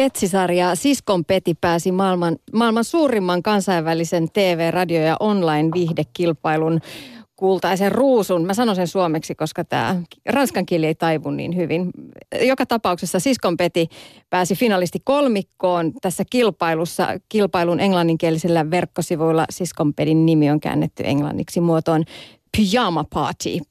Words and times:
sketsisarja 0.00 0.74
Siskon 0.74 1.24
Peti 1.24 1.54
pääsi 1.60 1.92
maailman, 1.92 2.36
maailman 2.52 2.84
suurimman 2.84 3.42
kansainvälisen 3.42 4.28
TV-, 4.32 4.70
radio- 4.70 5.02
ja 5.02 5.16
online-viihdekilpailun 5.20 6.80
kultaisen 7.36 7.92
ruusun. 7.92 8.46
Mä 8.46 8.54
sanon 8.54 8.76
sen 8.76 8.86
suomeksi, 8.88 9.34
koska 9.34 9.64
tämä 9.64 10.02
ranskan 10.28 10.66
kieli 10.66 10.86
ei 10.86 10.94
taivu 10.94 11.30
niin 11.30 11.56
hyvin. 11.56 11.90
Joka 12.40 12.66
tapauksessa 12.66 13.20
Siskon 13.20 13.56
Peti 13.56 13.88
pääsi 14.30 14.54
finalisti 14.54 14.98
kolmikkoon 15.04 15.92
tässä 16.02 16.24
kilpailussa. 16.30 17.08
Kilpailun 17.28 17.80
englanninkielisellä 17.80 18.70
verkkosivuilla 18.70 19.44
Siskon 19.50 19.94
Pedin 19.94 20.26
nimi 20.26 20.50
on 20.50 20.60
käännetty 20.60 21.02
englanniksi 21.06 21.60
muotoon 21.60 22.04
Pyjama 22.56 23.04
Party. 23.14 23.69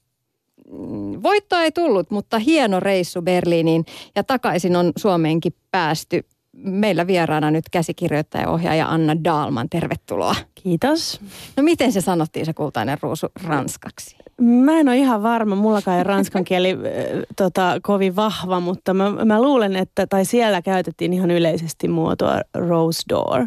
Voittoa 1.22 1.62
ei 1.62 1.72
tullut, 1.72 2.10
mutta 2.10 2.38
hieno 2.38 2.80
reissu 2.80 3.22
Berliiniin 3.22 3.84
ja 4.16 4.24
takaisin 4.24 4.76
on 4.76 4.92
Suomeenkin 4.96 5.54
päästy. 5.70 6.24
Meillä 6.52 7.06
vieraana 7.06 7.50
nyt 7.50 7.64
käsikirjoittaja 7.70 8.42
ja 8.42 8.50
ohjaaja 8.50 8.88
Anna 8.88 9.24
Daalman. 9.24 9.68
Tervetuloa. 9.68 10.34
Kiitos. 10.54 11.20
No 11.56 11.62
miten 11.62 11.92
se 11.92 12.00
sanottiin 12.00 12.46
se 12.46 12.52
kultainen 12.52 12.98
ruusu 13.02 13.26
ranskaksi? 13.44 14.16
Mä 14.40 14.80
en 14.80 14.88
ole 14.88 14.96
ihan 14.96 15.22
varma, 15.22 15.54
mullakaan 15.54 15.98
ei 15.98 16.04
ranskan 16.04 16.44
kieli 16.44 16.76
tota, 17.36 17.78
kovin 17.82 18.16
vahva, 18.16 18.60
mutta 18.60 18.94
mä, 18.94 19.10
mä 19.24 19.42
luulen, 19.42 19.76
että 19.76 20.06
tai 20.06 20.24
siellä 20.24 20.62
käytettiin 20.62 21.12
ihan 21.12 21.30
yleisesti 21.30 21.88
muotoa 21.88 22.40
rose 22.54 23.02
door. 23.08 23.46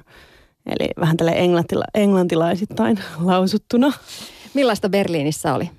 Eli 0.65 0.89
vähän 0.99 1.17
tälle 1.17 1.31
englantila, 1.31 1.83
englantilaisittain 1.93 2.99
lausuttuna. 3.23 3.91
Millaista 4.53 4.89
Berliinissä 4.89 5.53
oli? 5.53 5.69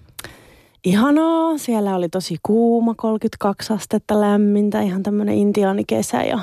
Ihanaa, 0.84 1.58
siellä 1.58 1.96
oli 1.96 2.08
tosi 2.08 2.36
kuuma, 2.42 2.94
32 2.94 3.72
astetta 3.72 4.20
lämmintä, 4.20 4.80
ihan 4.80 5.02
tämmöinen 5.02 5.34
intiaanikesä 5.34 6.22
ja 6.22 6.38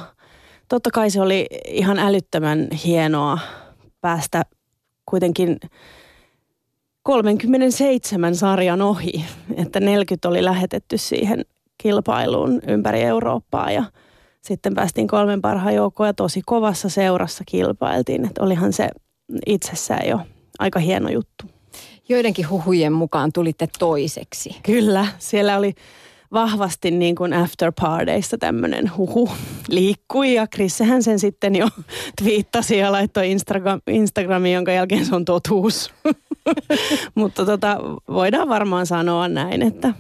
totta 0.70 0.92
kai 0.92 1.10
se 1.10 1.22
oli 1.22 1.48
ihan 1.68 2.00
älyttömän 2.00 2.68
hienoa 2.86 3.40
päästä 4.02 4.44
kuitenkin 5.06 5.60
37 7.04 8.36
sarjan 8.36 8.82
ohi, 8.82 9.26
että 9.56 9.80
40 9.80 10.30
oli 10.30 10.44
lähetetty 10.44 10.98
siihen 10.98 11.46
kilpailuun 11.78 12.62
ympäri 12.68 13.02
Eurooppaa 13.02 13.72
ja 13.72 13.84
sitten 14.42 14.74
päästiin 14.74 15.08
kolmen 15.08 15.42
parhaan 15.42 15.76
joukkoon 15.76 16.10
ja 16.10 16.14
tosi 16.14 16.42
kovassa 16.46 16.90
seurassa 16.90 17.44
kilpailtiin, 17.48 18.26
että 18.26 18.44
olihan 18.44 18.74
se 18.74 18.90
itsessään 19.46 20.08
jo 20.08 20.20
aika 20.60 20.80
hieno 20.80 21.10
juttu. 21.10 21.46
Joidenkin 22.12 22.50
huhujen 22.50 22.94
mukaan 22.94 23.32
tulitte 23.34 23.68
toiseksi. 23.80 24.56
Kyllä, 24.64 25.08
siellä 25.20 25.58
oli 25.58 25.74
vahvasti 26.34 26.92
niin 26.92 27.16
kuin 27.16 27.34
after 27.34 27.72
partyista 27.82 28.38
tämmöinen 28.38 28.92
huhu 28.98 29.30
liikkui 29.68 30.34
ja 30.34 30.48
Krissehän 30.48 31.04
sen 31.04 31.20
sitten 31.20 31.56
jo 31.56 31.68
twiittasi 32.22 32.78
ja 32.78 32.92
laittoi 32.92 33.32
Instagram, 33.32 33.82
Instagramiin, 33.88 34.56
jonka 34.56 34.72
jälkeen 34.72 35.06
se 35.06 35.16
on 35.16 35.26
totuus. 35.26 35.94
Mutta 37.16 37.46
tota, 37.46 37.78
voidaan 38.08 38.50
varmaan 38.50 38.86
sanoa 38.86 39.28
näin, 39.28 39.62
että 39.62 39.94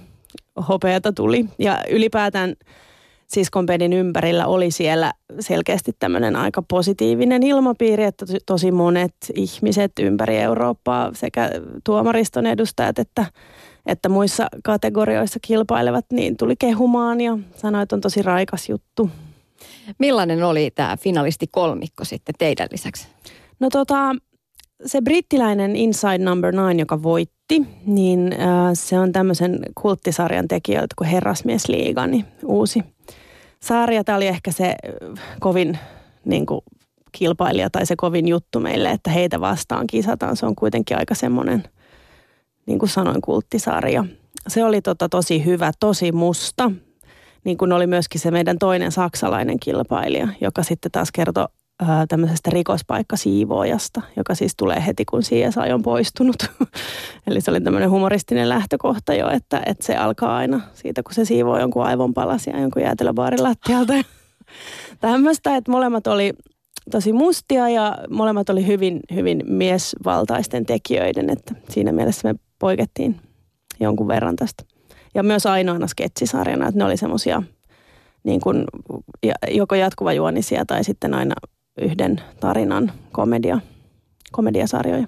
hopeata 0.67 1.13
tuli 1.13 1.45
ja 1.59 1.83
ylipäätään 1.89 2.55
siskonpedin 3.33 3.93
ympärillä 3.93 4.47
oli 4.47 4.71
siellä 4.71 5.13
selkeästi 5.39 5.91
tämmöinen 5.99 6.35
aika 6.35 6.61
positiivinen 6.61 7.43
ilmapiiri, 7.43 8.03
että 8.03 8.25
tosi 8.45 8.71
monet 8.71 9.15
ihmiset 9.35 9.91
ympäri 9.99 10.37
Eurooppaa 10.37 11.11
sekä 11.13 11.49
tuomariston 11.83 12.45
edustajat 12.45 12.99
että, 12.99 13.25
että 13.85 14.09
muissa 14.09 14.47
kategorioissa 14.63 15.39
kilpailevat, 15.41 16.05
niin 16.11 16.37
tuli 16.37 16.55
kehumaan 16.59 17.21
ja 17.21 17.37
sanoi, 17.55 17.83
että 17.83 17.95
on 17.95 18.01
tosi 18.01 18.21
raikas 18.21 18.69
juttu. 18.69 19.09
Millainen 19.99 20.43
oli 20.43 20.71
tämä 20.75 20.97
finalisti 20.97 21.47
kolmikko 21.51 22.05
sitten 22.05 22.35
teidän 22.37 22.67
lisäksi? 22.71 23.07
No 23.59 23.69
tota, 23.69 24.15
se 24.85 25.01
brittiläinen 25.01 25.75
Inside 25.75 26.17
Number 26.17 26.53
9, 26.53 26.79
joka 26.79 27.03
voitti, 27.03 27.61
niin 27.85 28.33
äh, 28.33 28.69
se 28.73 28.99
on 28.99 29.11
tämmöisen 29.11 29.59
kulttisarjan 29.75 30.47
tekijöiltä 30.47 30.95
kuin 30.97 31.09
Herrasmiesliiga, 31.09 32.07
niin 32.07 32.25
uusi 32.45 32.83
sarja. 33.63 34.03
Tämä 34.03 34.15
oli 34.15 34.27
ehkä 34.27 34.51
se 34.51 34.75
kovin 35.39 35.79
niin 36.25 36.45
kuin, 36.45 36.61
kilpailija 37.11 37.69
tai 37.69 37.85
se 37.85 37.95
kovin 37.95 38.27
juttu 38.27 38.59
meille, 38.59 38.91
että 38.91 39.11
heitä 39.11 39.41
vastaan 39.41 39.87
kisataan. 39.87 40.37
Se 40.37 40.45
on 40.45 40.55
kuitenkin 40.55 40.97
aika 40.97 41.15
semmoinen, 41.15 41.63
niin 42.65 42.79
kuin 42.79 42.89
sanoin, 42.89 43.21
kulttisarja. 43.21 44.05
Se 44.47 44.63
oli 44.63 44.81
tota, 44.81 45.09
tosi 45.09 45.45
hyvä, 45.45 45.71
tosi 45.79 46.11
musta. 46.11 46.71
Niin 47.43 47.57
kuin 47.57 47.71
oli 47.71 47.87
myöskin 47.87 48.21
se 48.21 48.31
meidän 48.31 48.59
toinen 48.59 48.91
saksalainen 48.91 49.59
kilpailija, 49.59 50.27
joka 50.41 50.63
sitten 50.63 50.91
taas 50.91 51.11
kertoi 51.11 51.47
tämmöisestä 52.09 52.49
rikospaikkasiivoojasta, 52.49 54.01
joka 54.17 54.35
siis 54.35 54.53
tulee 54.57 54.83
heti, 54.87 55.05
kun 55.05 55.21
CSI 55.21 55.73
on 55.73 55.81
poistunut. 55.81 56.35
Eli 57.27 57.41
se 57.41 57.51
oli 57.51 57.61
tämmöinen 57.61 57.89
humoristinen 57.89 58.49
lähtökohta 58.49 59.13
jo, 59.13 59.29
että, 59.29 59.61
että 59.65 59.85
se 59.85 59.95
alkaa 59.95 60.37
aina 60.37 60.61
siitä, 60.73 61.03
kun 61.03 61.13
se 61.13 61.25
siivoo 61.25 61.59
jonkun 61.59 61.85
aivonpalasia 61.85 62.59
jonkun 62.59 62.81
jäätelöbaarin 62.81 63.43
lattialta. 63.43 63.93
Tämmöistä, 64.99 65.55
että 65.55 65.71
molemmat 65.71 66.07
oli 66.07 66.33
tosi 66.91 67.13
mustia 67.13 67.69
ja 67.69 67.97
molemmat 68.09 68.49
oli 68.49 68.67
hyvin, 68.67 68.99
hyvin 69.13 69.43
miesvaltaisten 69.47 70.65
tekijöiden, 70.65 71.29
että 71.29 71.55
siinä 71.69 71.91
mielessä 71.91 72.33
me 72.33 72.39
poikettiin 72.59 73.21
jonkun 73.79 74.07
verran 74.07 74.35
tästä. 74.35 74.63
Ja 75.15 75.23
myös 75.23 75.45
ainoana 75.45 75.87
sketsisarjana, 75.87 76.67
että 76.67 76.77
ne 76.77 76.85
oli 76.85 76.97
semmoisia 76.97 77.43
niin 78.23 78.41
kuin 78.41 78.65
joko 79.51 79.75
jatkuva 79.75 80.13
juonisia 80.13 80.65
tai 80.65 80.83
sitten 80.83 81.13
aina 81.13 81.35
yhden 81.77 82.21
tarinan 82.39 82.91
komedia, 83.11 83.59
komediasarjoja. 84.31 85.07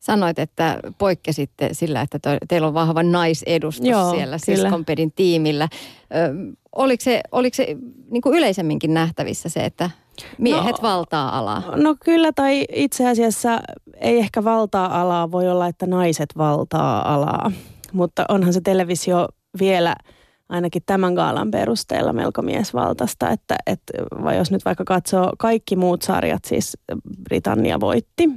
Sanoit, 0.00 0.38
että 0.38 0.80
poikkesitte 0.98 1.68
sillä, 1.72 2.00
että 2.00 2.18
teillä 2.48 2.68
on 2.68 2.74
vahva 2.74 3.02
naisedustus 3.02 3.88
Joo, 3.88 4.10
siellä 4.10 4.38
Siskonpedin 4.38 5.12
tiimillä. 5.12 5.68
Ö, 6.14 6.54
oliko 6.76 7.02
se, 7.02 7.20
oliko 7.32 7.54
se 7.54 7.76
niin 8.10 8.22
kuin 8.22 8.38
yleisemminkin 8.38 8.94
nähtävissä 8.94 9.48
se, 9.48 9.64
että 9.64 9.90
miehet 10.38 10.76
no, 10.76 10.88
valtaa 10.88 11.38
alaa? 11.38 11.76
No 11.76 11.96
kyllä, 12.04 12.32
tai 12.32 12.64
itse 12.72 13.08
asiassa 13.08 13.60
ei 14.00 14.18
ehkä 14.18 14.44
valtaa 14.44 15.00
alaa, 15.00 15.30
voi 15.30 15.48
olla, 15.48 15.66
että 15.66 15.86
naiset 15.86 16.28
valtaa 16.38 17.14
alaa. 17.14 17.52
Mutta 17.92 18.24
onhan 18.28 18.52
se 18.52 18.60
televisio 18.60 19.28
vielä– 19.60 19.96
ainakin 20.52 20.82
tämän 20.86 21.14
gaalan 21.14 21.50
perusteella 21.50 22.12
melko 22.12 22.42
miesvaltaista, 22.42 23.30
että, 23.30 23.56
että 23.66 23.92
vai 24.24 24.36
jos 24.36 24.50
nyt 24.50 24.64
vaikka 24.64 24.84
katsoo 24.84 25.32
kaikki 25.38 25.76
muut 25.76 26.02
sarjat, 26.02 26.44
siis 26.44 26.78
Britannia 27.24 27.80
voitti, 27.80 28.28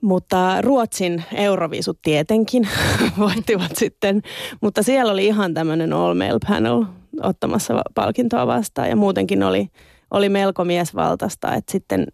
mutta 0.00 0.60
Ruotsin 0.62 1.24
euroviisut 1.34 1.98
tietenkin 2.02 2.68
voittivat 3.18 3.76
sitten, 3.76 4.22
mutta 4.60 4.82
siellä 4.82 5.12
oli 5.12 5.26
ihan 5.26 5.54
tämmöinen 5.54 5.92
all 5.92 6.14
male 6.14 6.38
panel 6.48 6.84
ottamassa 7.22 7.82
palkintoa 7.94 8.46
vastaan. 8.46 8.88
Ja 8.88 8.96
muutenkin 8.96 9.42
oli, 9.42 9.68
oli 10.10 10.28
melko 10.28 10.64
miesvaltaista, 10.64 11.54
että 11.54 11.72
sitten 11.72 12.06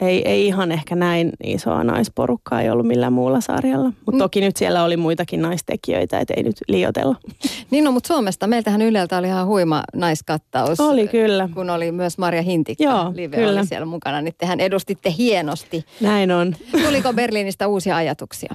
ei, 0.00 0.28
ei 0.28 0.46
ihan 0.46 0.72
ehkä 0.72 0.96
näin 0.96 1.32
isoa 1.44 1.84
naisporukkaa 1.84 2.62
ei 2.62 2.70
ollut 2.70 2.86
millään 2.86 3.12
muulla 3.12 3.40
sarjalla. 3.40 3.86
Mutta 3.86 4.12
mm. 4.12 4.18
toki 4.18 4.40
nyt 4.40 4.56
siellä 4.56 4.84
oli 4.84 4.96
muitakin 4.96 5.42
naistekijöitä, 5.42 6.18
et 6.18 6.30
ei 6.30 6.42
nyt 6.42 6.56
liotella. 6.68 7.16
Niin 7.70 7.84
no, 7.84 7.92
mutta 7.92 8.06
Suomesta, 8.06 8.46
meiltähän 8.46 8.82
Yleltä 8.82 9.18
oli 9.18 9.26
ihan 9.26 9.46
huima 9.46 9.82
naiskattaus. 9.94 10.80
Oli 10.80 11.08
kyllä. 11.08 11.48
Kun 11.54 11.70
oli 11.70 11.92
myös 11.92 12.18
Marja 12.18 12.42
Hintikka, 12.42 12.84
Joo, 12.84 13.12
Live 13.14 13.36
kyllä. 13.36 13.60
oli 13.60 13.66
siellä 13.66 13.86
mukana, 13.86 14.20
niin 14.20 14.34
tehän 14.38 14.60
edustitte 14.60 15.14
hienosti. 15.18 15.84
Näin 16.00 16.30
on. 16.30 16.56
Tuliko 16.84 17.12
Berliinistä 17.12 17.68
uusia 17.68 17.96
ajatuksia? 17.96 18.54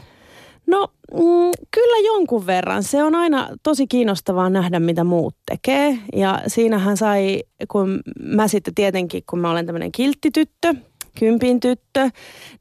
No 0.68 0.88
mm, 1.14 1.52
kyllä 1.72 2.08
jonkun 2.08 2.48
verran. 2.48 2.84
Se 2.84 3.04
on 3.04 3.16
aina 3.16 3.50
tosi 3.64 3.88
kiinnostavaa 3.88 4.50
nähdä, 4.50 4.80
mitä 4.80 5.04
muut 5.04 5.36
tekee. 5.46 5.98
Ja 6.16 6.42
siinähän 6.48 6.98
sai, 6.98 7.44
kun 7.72 8.00
mä 8.20 8.48
sitten 8.48 8.76
tietenkin, 8.76 9.24
kun 9.30 9.40
mä 9.40 9.52
olen 9.52 9.66
tämmöinen 9.66 9.92
kilttityttö, 9.92 10.76
kympin 11.20 11.60
tyttö, 11.60 12.10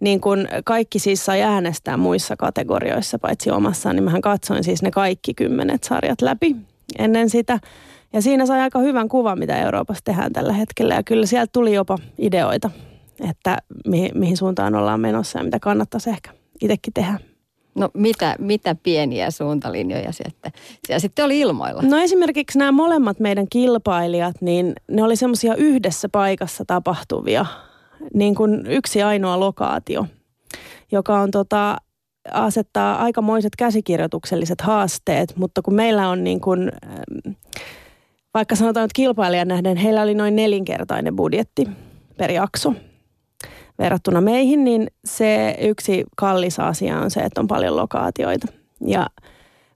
niin 0.00 0.20
kun 0.20 0.48
kaikki 0.64 0.98
siis 0.98 1.24
sai 1.24 1.42
äänestää 1.42 1.96
muissa 1.96 2.36
kategorioissa 2.36 3.18
paitsi 3.18 3.50
omassa, 3.50 3.92
niin 3.92 4.04
mähän 4.04 4.20
katsoin 4.20 4.64
siis 4.64 4.82
ne 4.82 4.90
kaikki 4.90 5.34
kymmenet 5.34 5.84
sarjat 5.84 6.22
läpi 6.22 6.56
ennen 6.98 7.30
sitä. 7.30 7.58
Ja 8.12 8.22
siinä 8.22 8.46
sai 8.46 8.60
aika 8.60 8.78
hyvän 8.78 9.08
kuvan, 9.08 9.38
mitä 9.38 9.62
Euroopassa 9.62 10.04
tehdään 10.04 10.32
tällä 10.32 10.52
hetkellä. 10.52 10.94
Ja 10.94 11.02
kyllä 11.02 11.26
sieltä 11.26 11.50
tuli 11.52 11.74
jopa 11.74 11.98
ideoita, 12.18 12.70
että 13.30 13.58
mihin, 13.86 14.10
mihin 14.14 14.36
suuntaan 14.36 14.74
ollaan 14.74 15.00
menossa 15.00 15.38
ja 15.38 15.44
mitä 15.44 15.58
kannattaisi 15.58 16.10
ehkä 16.10 16.30
itsekin 16.60 16.92
tehdä. 16.92 17.18
No 17.74 17.90
mitä, 17.94 18.36
mitä 18.38 18.76
pieniä 18.82 19.30
suuntalinjoja 19.30 20.12
sitten, 20.12 20.52
siellä 20.86 20.98
sitten 20.98 21.24
oli 21.24 21.40
ilmoilla? 21.40 21.82
No 21.82 21.98
esimerkiksi 21.98 22.58
nämä 22.58 22.72
molemmat 22.72 23.20
meidän 23.20 23.46
kilpailijat, 23.50 24.36
niin 24.40 24.72
ne 24.90 25.02
oli 25.02 25.16
semmoisia 25.16 25.54
yhdessä 25.54 26.08
paikassa 26.08 26.64
tapahtuvia 26.66 27.46
niin 28.14 28.34
kuin 28.34 28.66
yksi 28.66 29.02
ainoa 29.02 29.40
lokaatio, 29.40 30.06
joka 30.92 31.20
on 31.20 31.30
tota, 31.30 31.76
asettaa 32.32 33.02
aikamoiset 33.02 33.56
käsikirjoitukselliset 33.56 34.60
haasteet, 34.60 35.36
mutta 35.36 35.62
kun 35.62 35.74
meillä 35.74 36.08
on 36.08 36.24
niin 36.24 36.40
kuin, 36.40 36.72
vaikka 38.34 38.56
sanotaan, 38.56 38.84
että 38.84 38.96
kilpailijan 38.96 39.48
nähden 39.48 39.76
heillä 39.76 40.02
oli 40.02 40.14
noin 40.14 40.36
nelinkertainen 40.36 41.16
budjetti 41.16 41.68
per 42.16 42.30
jakso 42.30 42.74
verrattuna 43.78 44.20
meihin, 44.20 44.64
niin 44.64 44.86
se 45.04 45.56
yksi 45.60 46.04
kallis 46.16 46.58
asia 46.58 46.98
on 46.98 47.10
se, 47.10 47.20
että 47.20 47.40
on 47.40 47.46
paljon 47.46 47.76
lokaatioita. 47.76 48.46
Ja 48.86 49.06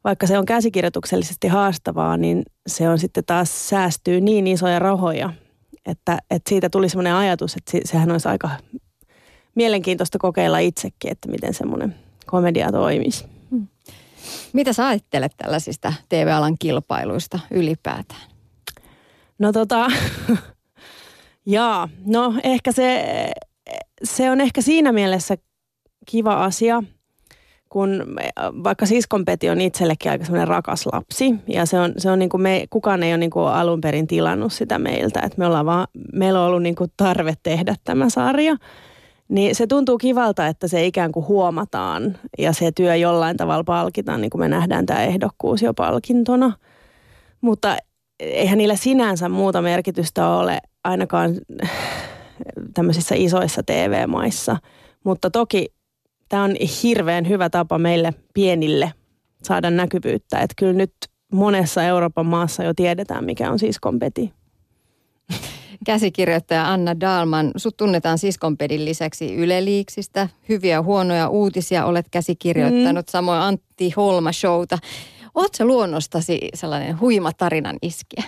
vaikka 0.05 0.27
se 0.27 0.39
on 0.39 0.47
käsikirjoituksellisesti 0.47 1.49
haastavaa, 1.49 2.17
niin 2.17 2.43
se 2.67 2.89
on 2.89 2.99
sitten 2.99 3.25
taas 3.25 3.69
säästyy 3.69 4.21
niin 4.21 4.47
isoja 4.47 4.79
rahoja, 4.79 5.33
että, 5.89 6.19
että 6.31 6.49
siitä 6.49 6.71
tuli 6.71 6.89
semmoinen 6.89 7.15
ajatus, 7.15 7.57
että 7.57 7.89
sehän 7.89 8.11
olisi 8.11 8.29
aika 8.29 8.51
mielenkiintoista 9.55 10.19
kokeilla 10.19 10.59
itsekin, 10.59 11.11
että 11.11 11.29
miten 11.29 11.55
semmoinen 11.55 11.95
komedia 12.27 12.73
toimisi. 12.73 13.25
Hmm. 13.51 13.67
Mitä 14.53 14.73
sä 14.73 14.87
ajattelet 14.87 15.33
tällaisista 15.37 15.93
TV-alan 16.09 16.59
kilpailuista 16.59 17.39
ylipäätään? 17.51 18.31
No 19.39 19.53
tota, 19.53 19.87
jaa, 21.47 21.89
no 22.07 22.35
ehkä 22.43 22.73
se, 22.73 23.05
se 24.05 24.31
on 24.31 24.41
ehkä 24.41 24.63
siinä 24.63 24.93
mielessä 24.93 25.37
kiva 26.07 26.45
asia, 26.45 26.83
kun 27.69 28.05
vaikka 28.65 28.87
siskonpeti 28.87 29.51
on 29.51 29.61
itsellekin 29.61 30.11
aika 30.11 30.25
semmoinen 30.25 30.49
rakas 30.49 30.87
lapsi 30.93 31.35
ja 31.47 31.67
se 31.67 31.81
on, 31.81 31.93
se 31.99 32.11
on 32.11 32.19
niin 32.19 32.29
kuin 32.29 32.41
me, 32.41 32.67
kukaan 32.71 33.03
ei 33.03 33.13
ole 33.13 33.19
niin 33.19 33.31
kuin 33.31 33.47
alun 33.47 33.81
perin 33.81 34.07
tilannut 34.07 34.53
sitä 34.53 34.79
meiltä, 34.79 35.21
että 35.21 35.39
me 35.39 35.47
ollaan 35.47 35.67
vaan, 35.67 35.87
meillä 36.13 36.41
on 36.41 36.47
ollut 36.47 36.63
niin 36.63 36.75
kuin 36.75 36.93
tarve 36.97 37.35
tehdä 37.43 37.75
tämä 37.85 38.11
sarja. 38.11 38.57
Niin 39.29 39.55
se 39.55 39.67
tuntuu 39.67 39.99
kivalta, 39.99 40.47
että 40.47 40.69
se 40.69 40.87
ikään 40.87 41.13
kuin 41.13 41.27
huomataan 41.27 42.19
ja 42.39 42.53
se 42.53 42.73
työ 42.73 42.97
jollain 42.97 43.37
tavalla 43.37 43.65
palkitaan, 43.65 44.21
niin 44.21 44.31
kuin 44.31 44.41
me 44.41 44.49
nähdään 44.49 44.87
tämä 44.87 45.03
ehdokkuus 45.03 45.63
jo 45.63 45.75
palkintona. 45.75 46.53
Mutta 47.41 47.77
eihän 48.21 48.59
niillä 48.59 48.77
sinänsä 48.77 49.29
muuta 49.29 49.63
merkitystä 49.63 50.29
ole 50.29 50.59
ainakaan 50.85 51.35
tämmöisissä 52.75 53.15
isoissa 53.19 53.63
TV-maissa. 53.63 54.57
Mutta 55.05 55.31
toki 55.31 55.67
tämä 56.29 56.45
on 56.45 56.57
hirveän 56.83 57.29
hyvä 57.29 57.51
tapa 57.51 57.79
meille 57.79 58.15
pienille 58.35 58.93
saada 59.43 59.71
näkyvyyttä. 59.71 60.39
Että 60.39 60.55
kyllä 60.57 60.73
nyt 60.73 60.93
monessa 61.33 61.83
Euroopan 61.83 62.27
maassa 62.27 62.63
jo 62.63 62.75
tiedetään, 62.75 63.25
mikä 63.25 63.51
on 63.51 63.59
siskonpeti. 63.59 64.33
Käsikirjoittaja 65.87 66.73
Anna 66.73 67.01
Dalman, 67.01 67.51
sut 67.57 67.77
tunnetaan 67.77 68.19
siskonpedin 68.19 68.85
lisäksi 68.85 69.35
Yle 69.35 69.65
Liiksistä. 69.65 70.29
Hyviä 70.49 70.73
ja 70.73 70.83
huonoja 70.83 71.29
uutisia 71.29 71.85
olet 71.85 72.07
käsikirjoittanut, 72.11 73.07
mm. 73.07 73.11
samoin 73.11 73.41
Antti 73.41 73.91
Holma 73.97 74.33
Showta. 74.33 74.79
Oletko 75.35 75.65
luonnostasi 75.65 76.49
sellainen 76.55 77.01
huima 77.01 77.33
tarinan 77.33 77.77
iskiä? 77.83 78.25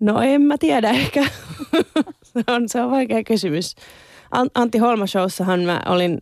No 0.00 0.20
en 0.20 0.42
mä 0.42 0.58
tiedä 0.58 0.90
ehkä. 0.90 1.22
se, 2.32 2.40
on, 2.46 2.68
se 2.68 2.82
on 2.82 2.90
vaikea 2.90 3.24
kysymys. 3.24 3.74
Antti 4.54 4.78
Holma-showssahan 4.78 5.60
mä 5.60 5.80
olin 5.86 6.18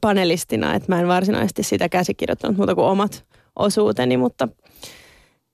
panelistina, 0.00 0.74
että 0.74 0.92
mä 0.92 1.00
en 1.00 1.08
varsinaisesti 1.08 1.62
sitä 1.62 1.88
käsikirjoittanut 1.88 2.56
muuta 2.56 2.74
kuin 2.74 2.84
omat 2.84 3.24
osuuteni, 3.56 4.16
mutta 4.16 4.48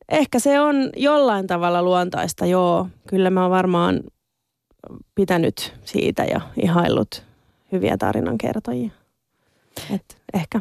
ehkä 0.08 0.38
se 0.38 0.60
on 0.60 0.90
jollain 0.96 1.46
tavalla 1.46 1.82
luontaista, 1.82 2.46
joo. 2.46 2.88
Kyllä 3.06 3.30
mä 3.30 3.42
oon 3.42 3.50
varmaan 3.50 4.00
pitänyt 5.14 5.74
siitä 5.84 6.24
ja 6.24 6.40
ihaillut 6.62 7.22
hyviä 7.72 7.96
tarinankertojia. 7.96 8.90
Et 9.94 10.18
ehkä. 10.34 10.60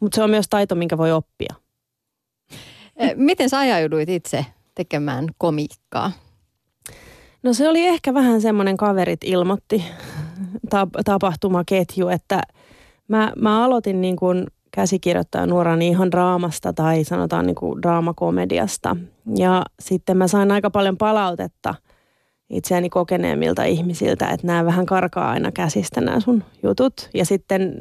Mutta 0.00 0.16
se 0.16 0.22
on 0.22 0.30
myös 0.30 0.46
taito, 0.50 0.74
minkä 0.74 0.98
voi 0.98 1.12
oppia. 1.12 1.54
Miten 3.14 3.50
sä 3.50 3.58
ajauduit 3.58 4.08
itse 4.08 4.46
tekemään 4.74 5.26
komiikkaa? 5.38 6.12
No 7.42 7.52
se 7.52 7.68
oli 7.68 7.86
ehkä 7.86 8.14
vähän 8.14 8.40
semmoinen 8.40 8.76
kaverit 8.76 9.24
ilmoitti 9.24 9.84
tapahtumaketju, 11.04 12.08
että 12.08 12.40
mä, 13.08 13.32
mä 13.36 13.64
aloitin 13.64 14.00
niin 14.00 14.16
kuin 14.16 14.46
käsikirjoittaa 14.70 15.46
nuorani 15.46 15.88
ihan 15.88 16.10
draamasta 16.10 16.72
tai 16.72 17.04
sanotaan 17.04 17.46
niin 17.46 17.54
kuin 17.54 17.82
draamakomediasta. 17.82 18.96
Ja 19.36 19.62
sitten 19.80 20.16
mä 20.16 20.28
sain 20.28 20.50
aika 20.50 20.70
paljon 20.70 20.96
palautetta 20.96 21.74
itseäni 22.50 22.90
kokeneemmilta 22.90 23.64
ihmisiltä, 23.64 24.28
että 24.28 24.46
nämä 24.46 24.64
vähän 24.64 24.86
karkaa 24.86 25.30
aina 25.30 25.52
käsistä 25.52 26.00
nämä 26.00 26.20
sun 26.20 26.44
jutut. 26.62 27.10
Ja 27.14 27.24
sitten 27.24 27.74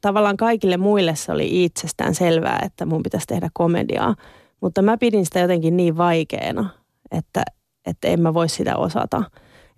tavallaan 0.00 0.36
kaikille 0.36 0.76
muille 0.76 1.14
se 1.16 1.32
oli 1.32 1.64
itsestään 1.64 2.14
selvää, 2.14 2.62
että 2.64 2.86
mun 2.86 3.02
pitäisi 3.02 3.26
tehdä 3.26 3.48
komediaa. 3.52 4.14
Mutta 4.60 4.82
mä 4.82 4.98
pidin 4.98 5.24
sitä 5.24 5.40
jotenkin 5.40 5.76
niin 5.76 5.96
vaikeana, 5.96 6.70
että, 7.10 7.42
että 7.86 8.08
en 8.08 8.20
mä 8.20 8.34
voi 8.34 8.48
sitä 8.48 8.76
osata. 8.76 9.22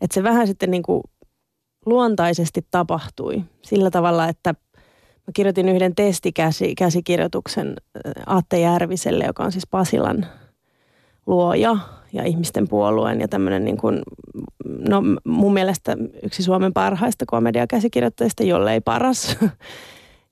Että 0.01 0.15
se 0.15 0.23
vähän 0.23 0.47
sitten 0.47 0.71
niin 0.71 0.83
kuin 0.83 1.03
luontaisesti 1.87 2.67
tapahtui 2.71 3.45
sillä 3.63 3.91
tavalla, 3.91 4.29
että 4.29 4.55
mä 5.27 5.33
kirjoitin 5.35 5.69
yhden 5.69 5.95
testikäsikirjoituksen 5.95 7.69
äh, 7.69 8.13
Atte 8.27 8.61
Järviselle, 8.61 9.25
joka 9.25 9.45
on 9.45 9.53
siis 9.53 9.67
Pasilan 9.71 10.27
luoja 11.27 11.77
ja 12.13 12.25
ihmisten 12.25 12.69
puolueen 12.69 13.21
ja 13.21 13.29
tämmöinen 13.29 13.65
niin 13.65 13.77
kuin, 13.77 14.03
no 14.65 15.03
mun 15.25 15.53
mielestä 15.53 15.97
yksi 16.23 16.43
Suomen 16.43 16.73
parhaista 16.73 17.25
komediakäsikirjoittajista, 17.27 18.43
jollei 18.43 18.81
paras. 18.81 19.37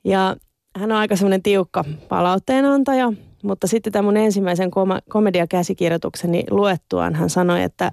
Ja 0.04 0.36
hän 0.76 0.92
on 0.92 0.98
aika 0.98 1.16
semmoinen 1.16 1.42
tiukka 1.42 1.84
palautteenantaja, 2.08 3.12
mutta 3.42 3.66
sitten 3.66 3.92
tämän 3.92 4.04
mun 4.04 4.16
ensimmäisen 4.16 4.70
kom- 4.70 5.02
komediakäsikirjoitukseni 5.08 6.44
luettuaan 6.50 7.14
hän 7.14 7.30
sanoi, 7.30 7.62
että 7.62 7.92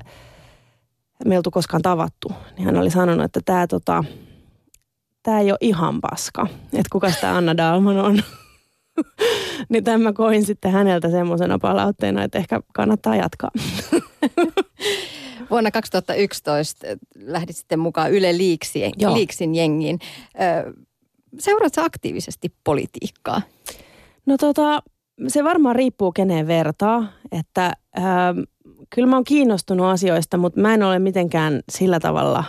me 1.25 1.33
ei 1.33 1.37
oltu 1.37 1.51
koskaan 1.51 1.81
tavattu. 1.81 2.31
Niin 2.57 2.65
hän 2.65 2.77
oli 2.77 2.89
sanonut, 2.89 3.25
että 3.25 3.39
tämä 3.45 3.67
tota, 3.67 4.03
tää 5.23 5.39
ei 5.39 5.51
ole 5.51 5.57
ihan 5.61 6.01
paska. 6.01 6.47
Että 6.63 6.89
kuka 6.91 7.11
tämä 7.21 7.37
Anna 7.37 7.57
Dalman 7.57 7.97
on. 7.97 8.23
niin 9.69 9.83
tämän 9.83 10.01
mä 10.01 10.13
koin 10.13 10.45
sitten 10.45 10.71
häneltä 10.71 11.09
semmoisena 11.09 11.59
palautteena, 11.59 12.23
että 12.23 12.37
ehkä 12.37 12.59
kannattaa 12.73 13.15
jatkaa. 13.15 13.51
Vuonna 15.49 15.71
2011 15.71 16.87
lähdit 17.15 17.55
sitten 17.55 17.79
mukaan 17.79 18.11
Yle 18.11 18.37
Liiksien, 18.37 18.91
Liiksin 19.13 19.55
jengiin. 19.55 19.99
Seuraatko 21.39 21.81
aktiivisesti 21.81 22.53
politiikkaa? 22.63 23.41
No 24.25 24.37
tota, 24.37 24.83
se 25.27 25.43
varmaan 25.43 25.75
riippuu 25.75 26.11
keneen 26.11 26.47
vertaa, 26.47 27.07
että 27.31 27.73
ähm, 27.97 28.39
kyllä 28.89 29.07
mä 29.07 29.15
oon 29.15 29.23
kiinnostunut 29.23 29.87
asioista, 29.87 30.37
mutta 30.37 30.59
mä 30.59 30.73
en 30.73 30.83
ole 30.83 30.99
mitenkään 30.99 31.59
sillä 31.69 31.99
tavalla, 31.99 32.43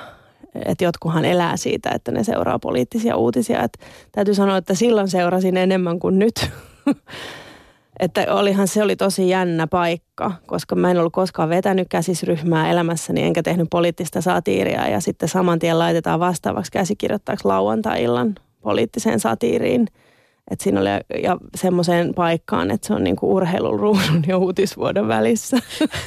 että 0.64 0.84
jotkuhan 0.84 1.24
elää 1.24 1.56
siitä, 1.56 1.90
että 1.94 2.12
ne 2.12 2.24
seuraa 2.24 2.58
poliittisia 2.58 3.16
uutisia. 3.16 3.62
Et 3.62 3.78
täytyy 4.12 4.34
sanoa, 4.34 4.56
että 4.56 4.74
silloin 4.74 5.08
seurasin 5.08 5.56
enemmän 5.56 5.98
kuin 5.98 6.18
nyt. 6.18 6.50
että 8.00 8.34
olihan 8.34 8.68
se 8.68 8.82
oli 8.82 8.96
tosi 8.96 9.28
jännä 9.28 9.66
paikka, 9.66 10.32
koska 10.46 10.76
mä 10.76 10.90
en 10.90 10.98
ollut 10.98 11.12
koskaan 11.12 11.48
vetänyt 11.48 11.88
käsisryhmää 11.88 12.70
elämässäni, 12.70 13.22
enkä 13.22 13.42
tehnyt 13.42 13.68
poliittista 13.70 14.20
satiiria. 14.20 14.88
Ja 14.88 15.00
sitten 15.00 15.28
saman 15.28 15.58
tien 15.58 15.78
laitetaan 15.78 16.20
vastaavaksi 16.20 16.72
käsikirjoittajaksi 16.72 17.44
lauantai-illan 17.44 18.34
poliittiseen 18.60 19.20
satiiriin– 19.20 19.86
että 20.50 20.62
siinä 20.62 20.80
oli 20.80 20.88
ja 21.22 21.38
semmoiseen 21.54 22.14
paikkaan, 22.14 22.70
että 22.70 22.86
se 22.86 22.94
on 22.94 23.04
niinku 23.04 23.34
urheilun 23.34 23.80
ruudun 23.80 24.24
ja 24.26 24.38
uutisvuoden 24.38 25.08
välissä. 25.08 25.56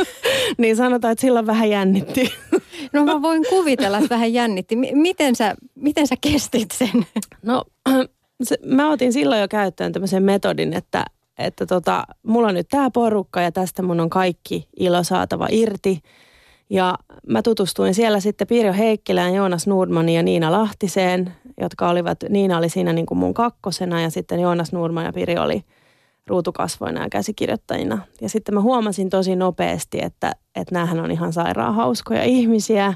niin 0.57 0.75
sanotaan, 0.75 1.11
että 1.11 1.21
silloin 1.21 1.47
vähän 1.47 1.69
jännitti. 1.69 2.33
no 2.93 3.05
mä 3.05 3.21
voin 3.21 3.45
kuvitella, 3.49 3.97
että 3.97 4.09
vähän 4.09 4.33
jännitti. 4.33 4.75
Miten 4.93 5.35
sä, 5.35 5.55
miten 5.75 6.07
sä 6.07 6.15
kestit 6.21 6.71
sen? 6.71 7.05
no 7.41 7.63
se, 8.43 8.57
mä 8.65 8.89
otin 8.89 9.13
silloin 9.13 9.41
jo 9.41 9.47
käyttöön 9.47 9.91
tämmöisen 9.91 10.23
metodin, 10.23 10.73
että, 10.73 11.05
että 11.37 11.65
tota, 11.65 12.03
mulla 12.23 12.47
on 12.47 12.53
nyt 12.53 12.67
tämä 12.69 12.91
porukka 12.91 13.41
ja 13.41 13.51
tästä 13.51 13.81
mun 13.81 13.99
on 13.99 14.09
kaikki 14.09 14.67
ilo 14.79 15.03
saatava 15.03 15.47
irti. 15.51 15.99
Ja 16.69 16.97
mä 17.27 17.41
tutustuin 17.41 17.93
siellä 17.93 18.19
sitten 18.19 18.47
Pirjo 18.47 18.73
Heikkilään, 18.73 19.33
Joonas 19.33 19.67
Nordmanin 19.67 20.15
ja 20.15 20.23
Niina 20.23 20.51
Lahtiseen 20.51 21.33
jotka 21.59 21.89
olivat, 21.89 22.23
Niina 22.29 22.57
oli 22.57 22.69
siinä 22.69 22.93
niin 22.93 23.05
kuin 23.05 23.17
mun 23.17 23.33
kakkosena 23.33 24.01
ja 24.01 24.09
sitten 24.09 24.39
Joonas 24.39 24.71
Nurma 24.71 25.03
ja 25.03 25.13
Piri 25.13 25.37
oli 25.37 25.63
ruutukasvoina 26.27 27.03
ja 27.03 27.09
käsikirjoittajina. 27.09 27.97
Ja 28.21 28.29
sitten 28.29 28.55
mä 28.55 28.61
huomasin 28.61 29.09
tosi 29.09 29.35
nopeasti, 29.35 29.99
että, 30.01 30.31
että 30.55 30.75
näähän 30.75 30.99
on 30.99 31.11
ihan 31.11 31.33
sairaan 31.33 31.75
hauskoja 31.75 32.23
ihmisiä, 32.23 32.93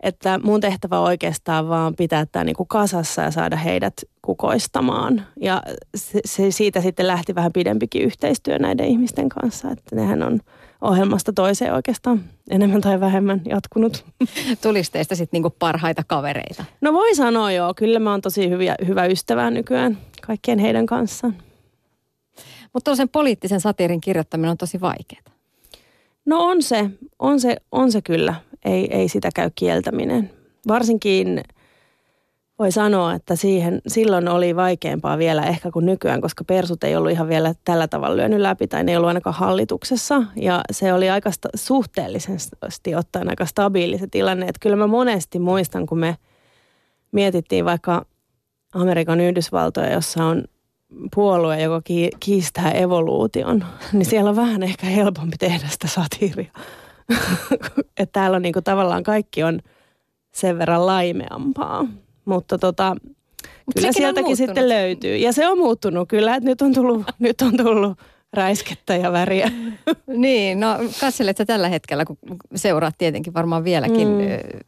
että 0.00 0.40
mun 0.42 0.60
tehtävä 0.60 1.00
oikeastaan 1.00 1.68
vaan 1.68 1.94
pitää 1.96 2.26
tämä 2.26 2.44
niin 2.44 2.56
kuin 2.56 2.68
kasassa 2.68 3.22
ja 3.22 3.30
saada 3.30 3.56
heidät 3.56 3.94
kukoistamaan. 4.22 5.26
Ja 5.40 5.62
se, 5.96 6.20
se, 6.24 6.50
siitä 6.50 6.80
sitten 6.80 7.06
lähti 7.06 7.34
vähän 7.34 7.52
pidempikin 7.52 8.02
yhteistyö 8.02 8.58
näiden 8.58 8.86
ihmisten 8.86 9.28
kanssa, 9.28 9.70
että 9.70 9.96
nehän 9.96 10.22
on 10.22 10.40
ohjelmasta 10.80 11.32
toiseen 11.32 11.74
oikeastaan 11.74 12.24
enemmän 12.50 12.80
tai 12.80 13.00
vähemmän 13.00 13.42
jatkunut. 13.44 14.04
Tulisi 14.62 14.92
teistä 14.92 15.14
sitten 15.14 15.38
niinku 15.38 15.56
parhaita 15.58 16.02
kavereita? 16.06 16.64
No 16.80 16.92
voi 16.92 17.14
sanoa 17.14 17.52
joo, 17.52 17.74
kyllä 17.74 17.98
mä 17.98 18.10
oon 18.10 18.20
tosi 18.20 18.50
hyviä, 18.50 18.74
hyvä 18.86 19.06
ystävä 19.06 19.50
nykyään 19.50 19.98
kaikkien 20.26 20.58
heidän 20.58 20.86
kanssaan. 20.86 21.34
Mutta 22.72 22.96
sen 22.96 23.08
poliittisen 23.08 23.60
satiirin 23.60 24.00
kirjoittaminen 24.00 24.50
on 24.50 24.58
tosi 24.58 24.80
vaikeaa. 24.80 25.22
No 26.26 26.44
on 26.44 26.62
se, 26.62 26.90
on 27.18 27.40
se, 27.40 27.56
on 27.72 27.92
se 27.92 28.02
kyllä. 28.02 28.34
Ei, 28.64 28.96
ei 28.96 29.08
sitä 29.08 29.30
käy 29.34 29.50
kieltäminen. 29.54 30.30
Varsinkin 30.68 31.42
voi 32.58 32.72
sanoa, 32.72 33.14
että 33.14 33.36
siihen, 33.36 33.80
silloin 33.86 34.28
oli 34.28 34.56
vaikeampaa 34.56 35.18
vielä 35.18 35.42
ehkä 35.42 35.70
kuin 35.70 35.86
nykyään, 35.86 36.20
koska 36.20 36.44
persut 36.44 36.84
ei 36.84 36.96
ollut 36.96 37.12
ihan 37.12 37.28
vielä 37.28 37.54
tällä 37.64 37.88
tavalla 37.88 38.16
lyönyt 38.16 38.40
läpi 38.40 38.68
tai 38.68 38.84
ne 38.84 38.92
ei 38.92 38.96
ollut 38.96 39.08
ainakaan 39.08 39.36
hallituksessa. 39.36 40.22
Ja 40.36 40.60
se 40.70 40.92
oli 40.92 41.10
aika 41.10 41.30
sta- 41.30 41.50
suhteellisesti 41.54 42.94
ottaen 42.94 43.30
aika 43.30 43.46
stabiili 43.46 43.98
se 43.98 44.06
tilanne. 44.06 44.46
Että 44.46 44.60
kyllä 44.60 44.76
mä 44.76 44.86
monesti 44.86 45.38
muistan, 45.38 45.86
kun 45.86 45.98
me 45.98 46.16
mietittiin 47.12 47.64
vaikka 47.64 48.06
Amerikan 48.74 49.20
Yhdysvaltoja, 49.20 49.92
jossa 49.92 50.24
on 50.24 50.44
puolue, 51.14 51.62
joka 51.62 51.82
kiistää 52.20 52.70
evoluution, 52.70 53.64
niin 53.92 54.06
siellä 54.06 54.30
on 54.30 54.36
vähän 54.36 54.62
ehkä 54.62 54.86
helpompi 54.86 55.36
tehdä 55.38 55.68
sitä 55.68 55.88
satiiria. 55.88 56.52
että 58.00 58.12
täällä 58.12 58.36
on 58.36 58.42
niinku 58.42 58.62
tavallaan 58.62 59.02
kaikki 59.02 59.42
on 59.42 59.60
sen 60.32 60.58
verran 60.58 60.86
laimeampaa. 60.86 61.86
Mutta 62.28 62.58
tota, 62.58 62.96
Mut 63.66 63.74
kyllä 63.74 63.92
sieltäkin 63.92 64.36
sitten 64.36 64.68
löytyy. 64.68 65.16
Ja 65.16 65.32
se 65.32 65.48
on 65.48 65.58
muuttunut 65.58 66.08
kyllä, 66.08 66.34
että 66.34 66.50
nyt 66.50 66.62
on 66.62 66.74
tullut, 66.74 67.06
nyt 67.18 67.42
on 67.42 67.56
tullut 67.56 67.98
räiskettä 68.32 68.96
ja 68.96 69.12
väriä. 69.12 69.50
niin, 70.06 70.60
no 70.60 70.78
katselet 71.00 71.36
tällä 71.46 71.68
hetkellä, 71.68 72.04
kun 72.04 72.16
seuraat 72.54 72.94
tietenkin 72.98 73.34
varmaan 73.34 73.64
vieläkin 73.64 74.08
mm. 74.08 74.60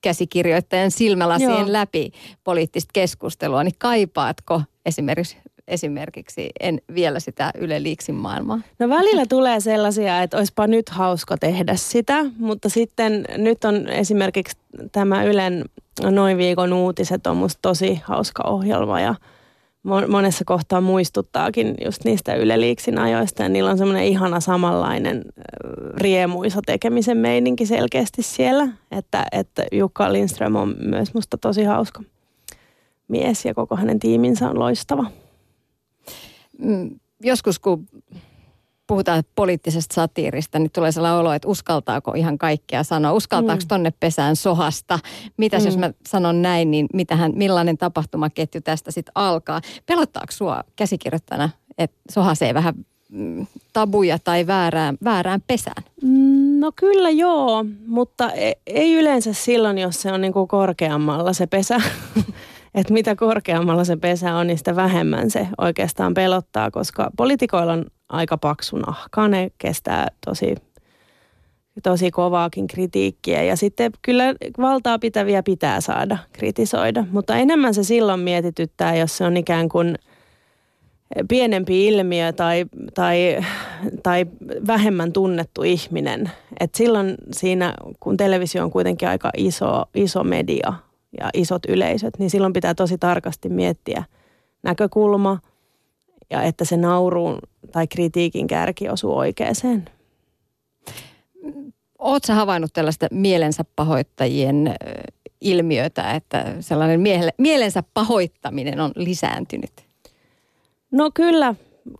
käsikirjoittajan 0.00 0.90
silmälasien 0.90 1.50
Joo. 1.50 1.72
läpi 1.72 2.12
poliittista 2.44 2.90
keskustelua, 2.92 3.64
niin 3.64 3.74
kaipaatko 3.78 4.62
esimerkiksi 4.86 5.36
esimerkiksi 5.70 6.50
en 6.60 6.80
vielä 6.94 7.20
sitä 7.20 7.50
Yle 7.58 7.82
Liiksin 7.82 8.14
maailmaa? 8.14 8.60
No 8.78 8.88
välillä 8.88 9.26
tulee 9.26 9.60
sellaisia, 9.60 10.22
että 10.22 10.36
olisipa 10.36 10.66
nyt 10.66 10.88
hauska 10.88 11.36
tehdä 11.38 11.76
sitä, 11.76 12.24
mutta 12.38 12.68
sitten 12.68 13.24
nyt 13.36 13.64
on 13.64 13.88
esimerkiksi 13.88 14.56
tämä 14.92 15.24
Ylen 15.24 15.64
noin 16.02 16.38
viikon 16.38 16.72
uutiset 16.72 17.26
on 17.26 17.36
musta 17.36 17.58
tosi 17.62 18.00
hauska 18.04 18.42
ohjelma 18.46 19.00
ja 19.00 19.14
monessa 20.08 20.44
kohtaa 20.44 20.80
muistuttaakin 20.80 21.74
just 21.84 22.04
niistä 22.04 22.34
Yle 22.34 22.60
Liiksin 22.60 22.98
ajoista 22.98 23.42
ja 23.42 23.48
niillä 23.48 23.70
on 23.70 23.78
semmoinen 23.78 24.04
ihana 24.04 24.40
samanlainen 24.40 25.24
riemuisa 25.96 26.60
tekemisen 26.66 27.16
meininki 27.16 27.66
selkeästi 27.66 28.22
siellä, 28.22 28.68
että, 28.90 29.26
että 29.32 29.64
Jukka 29.72 30.12
Lindström 30.12 30.56
on 30.56 30.74
myös 30.84 31.14
musta 31.14 31.38
tosi 31.38 31.64
hauska 31.64 32.02
mies 33.08 33.44
ja 33.44 33.54
koko 33.54 33.76
hänen 33.76 33.98
tiiminsä 33.98 34.50
on 34.50 34.58
loistava. 34.58 35.04
Mm, 36.60 37.00
joskus 37.20 37.58
kun 37.58 37.86
puhutaan 38.90 39.22
poliittisesta 39.34 39.94
satiirista, 39.94 40.58
niin 40.58 40.70
tulee 40.70 40.92
sellainen 40.92 41.20
olo, 41.20 41.32
että 41.32 41.48
uskaltaako 41.48 42.12
ihan 42.14 42.38
kaikkea 42.38 42.82
sanoa. 42.82 43.12
Uskaltaako 43.12 43.62
mm. 43.62 43.68
tonne 43.68 43.92
pesään 44.00 44.36
sohasta? 44.36 44.98
Mitäs 45.36 45.62
mm. 45.62 45.66
jos 45.66 45.76
mä 45.76 45.90
sanon 46.06 46.42
näin, 46.42 46.70
niin 46.70 46.86
mitähän, 46.94 47.32
millainen 47.34 47.78
tapahtumaketju 47.78 48.60
tästä 48.60 48.90
sitten 48.90 49.12
alkaa? 49.14 49.60
Pelottaako 49.86 50.32
sua 50.32 50.64
käsikirjoittajana, 50.76 51.50
että 51.78 51.96
sohasee 52.10 52.54
vähän 52.54 52.74
mm, 53.10 53.46
tabuja 53.72 54.18
tai 54.18 54.46
väärään, 54.46 54.98
väärään 55.04 55.42
pesään? 55.46 55.82
Mm, 56.02 56.60
no 56.60 56.72
kyllä 56.76 57.10
joo, 57.10 57.64
mutta 57.86 58.32
e, 58.32 58.52
ei 58.66 58.94
yleensä 58.94 59.32
silloin, 59.32 59.78
jos 59.78 60.02
se 60.02 60.12
on 60.12 60.20
niin 60.20 60.32
kuin 60.32 60.48
korkeammalla 60.48 61.32
se 61.32 61.46
pesä. 61.46 61.80
että 62.74 62.92
mitä 62.92 63.16
korkeammalla 63.16 63.84
se 63.84 63.96
pesä 63.96 64.34
on, 64.34 64.46
niin 64.46 64.58
sitä 64.58 64.76
vähemmän 64.76 65.30
se 65.30 65.48
oikeastaan 65.58 66.14
pelottaa, 66.14 66.70
koska 66.70 67.10
poliitikoilla 67.16 67.72
on 67.72 67.84
aika 68.08 68.38
paksu 68.38 68.76
nahka. 68.76 69.28
Ne 69.28 69.50
kestää 69.58 70.08
tosi, 70.26 70.54
tosi 71.82 72.10
kovaakin 72.10 72.66
kritiikkiä 72.66 73.42
ja 73.42 73.56
sitten 73.56 73.92
kyllä 74.02 74.24
valtaa 74.58 74.98
pitäviä 74.98 75.42
pitää 75.42 75.80
saada 75.80 76.18
kritisoida. 76.32 77.04
Mutta 77.10 77.36
enemmän 77.36 77.74
se 77.74 77.84
silloin 77.84 78.20
mietityttää, 78.20 78.96
jos 78.96 79.16
se 79.16 79.24
on 79.24 79.36
ikään 79.36 79.68
kuin 79.68 79.98
pienempi 81.28 81.86
ilmiö 81.86 82.32
tai, 82.32 82.64
tai, 82.94 83.36
tai 84.02 84.26
vähemmän 84.66 85.12
tunnettu 85.12 85.62
ihminen. 85.62 86.30
Et 86.60 86.74
silloin 86.74 87.14
siinä, 87.32 87.74
kun 88.00 88.16
televisio 88.16 88.64
on 88.64 88.70
kuitenkin 88.70 89.08
aika 89.08 89.30
iso, 89.36 89.84
iso 89.94 90.24
media– 90.24 90.72
ja 91.20 91.30
isot 91.34 91.66
yleisöt, 91.68 92.18
niin 92.18 92.30
silloin 92.30 92.52
pitää 92.52 92.74
tosi 92.74 92.98
tarkasti 92.98 93.48
miettiä 93.48 94.04
näkökulma 94.62 95.38
ja 96.30 96.42
että 96.42 96.64
se 96.64 96.76
nauruun 96.76 97.38
tai 97.72 97.86
kritiikin 97.86 98.46
kärki 98.46 98.88
osuu 98.88 99.16
oikeeseen. 99.16 99.84
Oletko 101.98 102.32
havainnut 102.32 102.72
tällaista 102.72 103.06
mielensä 103.10 103.64
pahoittajien 103.76 104.74
ilmiötä, 105.40 106.12
että 106.12 106.56
sellainen 106.60 107.00
mielensä 107.38 107.82
pahoittaminen 107.94 108.80
on 108.80 108.92
lisääntynyt? 108.94 109.72
No 110.90 111.10
kyllä, 111.14 111.54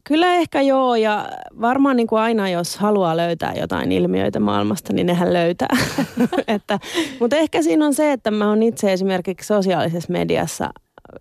Kyllä 0.04 0.34
ehkä 0.34 0.60
joo 0.60 0.94
ja 0.94 1.28
varmaan 1.60 1.96
niin 1.96 2.06
kuin 2.06 2.20
aina 2.20 2.48
jos 2.48 2.76
haluaa 2.76 3.16
löytää 3.16 3.52
jotain 3.54 3.92
ilmiöitä 3.92 4.40
maailmasta, 4.40 4.92
niin 4.92 5.06
nehän 5.06 5.32
löytää. 5.32 5.76
että, 6.48 6.78
mutta 7.20 7.36
ehkä 7.36 7.62
siinä 7.62 7.86
on 7.86 7.94
se, 7.94 8.12
että 8.12 8.30
mä 8.30 8.48
oon 8.48 8.62
itse 8.62 8.92
esimerkiksi 8.92 9.46
sosiaalisessa 9.46 10.12
mediassa 10.12 10.70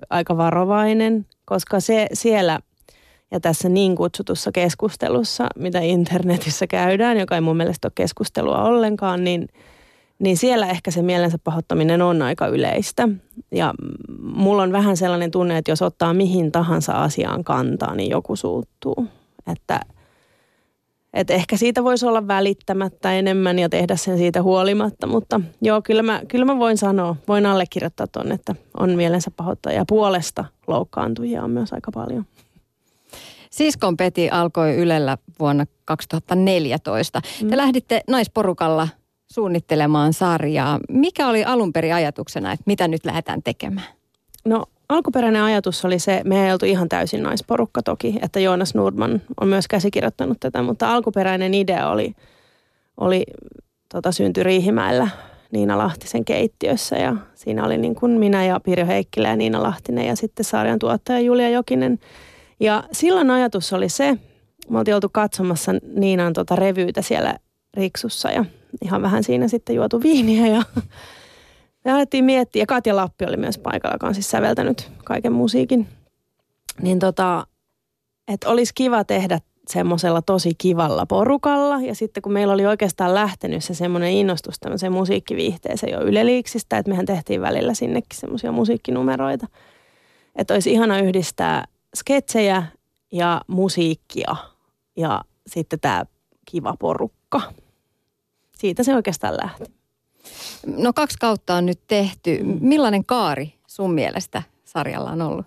aika 0.10 0.38
varovainen, 0.38 1.25
koska 1.46 1.80
se 1.80 2.08
siellä 2.13 2.60
ja 3.32 3.39
tässä 3.39 3.70
niin 3.70 3.96
kutsutussa 3.96 4.51
keskustelussa, 4.51 5.48
mitä 5.56 5.80
internetissä 5.80 6.68
käydään, 6.68 7.18
joka 7.18 7.36
ei 7.36 7.42
mun 7.42 7.58
mielestä 7.58 7.86
ole 7.86 7.92
keskustelua 7.96 8.63
ollenkaan, 8.63 9.24
niin– 9.24 9.48
niin 10.20 10.38
siellä 10.38 10.68
ehkä 10.68 10.92
se 10.92 11.02
mielensä 11.02 11.38
pahoittaminen 11.44 12.02
on 12.02 12.22
aika 12.22 12.48
yleistä. 12.48 13.10
Ja 13.52 13.74
mulla 14.22 14.64
on 14.64 14.72
vähän 14.72 14.98
sellainen 14.98 15.32
tunne, 15.32 15.58
että 15.58 15.72
jos 15.72 15.82
ottaa 15.82 16.14
mihin 16.14 16.52
tahansa 16.52 16.94
asiaan 16.94 17.44
kantaa, 17.44 17.96
niin 17.96 18.10
joku 18.10 18.36
suuttuu. 18.36 19.08
Että, 19.52 19.80
että 21.14 21.34
ehkä 21.34 21.58
siitä 21.58 21.84
voisi 21.84 22.06
olla 22.06 22.28
välittämättä 22.28 23.14
enemmän 23.14 23.60
ja 23.60 23.70
tehdä 23.70 23.96
sen 23.96 24.18
siitä 24.18 24.44
huolimatta, 24.44 25.08
mutta 25.08 25.42
joo, 25.62 25.82
kyllä 25.82 26.04
mä, 26.04 26.22
kyllä 26.28 26.46
mä 26.46 26.60
voin 26.60 26.78
sanoa, 26.78 27.16
voin 27.28 27.46
allekirjoittaa 27.46 28.08
ton, 28.08 28.32
että 28.32 28.56
on 28.80 28.90
mielensä 28.90 29.32
pahoittajia. 29.32 29.86
Puolesta 29.88 30.46
loukkaantujia 30.68 31.44
on 31.44 31.52
myös 31.52 31.74
aika 31.74 31.92
paljon. 31.92 32.26
Siskon 33.50 33.98
Peti 33.98 34.30
alkoi 34.30 34.76
Ylellä 34.76 35.18
vuonna 35.40 35.66
2014. 35.86 37.22
Te 37.22 37.46
mm. 37.46 37.58
lähditte 37.58 38.02
naisporukalla 38.08 38.88
suunnittelemaan 39.33 40.13
sarjaa. 40.13 40.79
Mikä 40.89 41.27
oli 41.27 41.43
alun 41.43 41.74
perin 41.74 41.93
ajatuksena, 41.93 42.51
että 42.51 42.63
mitä 42.65 42.88
nyt 42.88 43.05
lähdetään 43.05 43.43
tekemään? 43.43 43.88
No 44.45 44.65
alkuperäinen 44.89 45.41
ajatus 45.41 45.86
oli 45.86 46.00
se, 46.00 46.21
me 46.25 46.45
ei 46.45 46.51
oltu 46.51 46.65
ihan 46.65 46.89
täysin 46.89 47.24
naisporukka 47.24 47.83
toki, 47.83 48.19
että 48.21 48.39
Joonas 48.39 48.75
Nordman 48.75 49.21
on 49.41 49.48
myös 49.48 49.67
käsikirjoittanut 49.67 50.38
tätä, 50.39 50.62
mutta 50.62 50.93
alkuperäinen 50.93 51.53
idea 51.53 51.89
oli, 51.89 52.15
oli 52.98 53.24
tota, 53.89 54.12
syntyi 54.12 54.43
Riihimäellä 54.43 55.07
Niina 55.51 55.77
Lahtisen 55.77 56.25
keittiössä 56.25 56.95
ja 56.95 57.15
siinä 57.36 57.65
oli 57.65 57.77
niin 57.77 57.95
kuin 57.95 58.12
minä 58.12 58.45
ja 58.45 58.59
Pirjo 58.59 58.86
Heikkilä 58.86 59.27
ja 59.27 59.36
Niina 59.36 59.63
Lahtinen 59.63 60.07
ja 60.07 60.15
sitten 60.15 60.45
sarjan 60.45 60.79
tuottaja 60.79 61.19
Julia 61.19 61.50
Jokinen. 61.50 62.00
Ja 62.59 62.83
silloin 62.91 63.29
ajatus 63.29 63.74
oli 63.74 63.89
se, 63.89 64.17
me 64.69 64.79
oltiin 64.79 64.95
oltu 64.95 65.09
katsomassa 65.12 65.71
Niinan 65.95 66.33
tota 66.33 66.55
revyytä 66.55 67.01
siellä 67.01 67.36
Riksussa 67.74 68.32
ja 68.32 68.46
ihan 68.82 69.02
vähän 69.02 69.24
siinä 69.24 69.48
sitten 69.48 69.76
juotu 69.76 70.02
viiniä 70.02 70.48
ja 70.48 70.64
me 71.86 71.92
alettiin 71.92 72.26
miettiä. 72.26 72.62
Ja 72.62 72.66
Katja 72.66 72.96
Lappi 72.96 73.26
oli 73.26 73.38
myös 73.38 73.58
paikalla, 73.58 73.96
joka 73.96 74.08
on 74.08 74.14
siis 74.14 74.32
säveltänyt 74.32 74.92
kaiken 75.04 75.34
musiikin. 75.34 75.88
Niin 76.82 77.00
tota, 77.00 77.48
että 78.28 78.50
olisi 78.50 78.72
kiva 78.76 79.04
tehdä 79.04 79.40
semmoisella 79.68 80.22
tosi 80.22 80.52
kivalla 80.58 81.06
porukalla. 81.06 81.82
Ja 81.82 81.96
sitten 81.96 82.22
kun 82.22 82.34
meillä 82.34 82.54
oli 82.54 82.66
oikeastaan 82.66 83.14
lähtenyt 83.14 83.64
se 83.64 83.74
semmoinen 83.74 84.12
innostus 84.12 84.60
tämmöiseen 84.60 84.92
musiikkiviihteeseen 84.92 85.94
jo 85.94 86.02
yleliiksistä, 86.02 86.78
että 86.78 86.90
mehän 86.90 87.06
tehtiin 87.06 87.42
välillä 87.42 87.74
sinnekin 87.74 88.20
semmoisia 88.20 88.52
musiikkinumeroita. 88.52 89.48
Että 90.36 90.54
olisi 90.54 90.72
ihana 90.72 91.00
yhdistää 91.00 91.66
sketsejä 91.96 92.64
ja 93.12 93.42
musiikkia 93.48 94.36
ja 94.98 95.22
sitten 95.48 95.80
tämä 95.80 96.06
kiva 96.46 96.76
porukka 96.80 97.19
siitä 98.55 98.83
se 98.83 98.95
oikeastaan 98.95 99.38
lähti. 99.43 99.63
No 100.77 100.93
kaksi 100.93 101.17
kautta 101.19 101.55
on 101.55 101.65
nyt 101.65 101.79
tehty. 101.88 102.39
Millainen 102.43 103.05
kaari 103.05 103.53
sun 103.67 103.93
mielestä 103.93 104.43
sarjalla 104.65 105.12
on 105.12 105.21
ollut? 105.21 105.45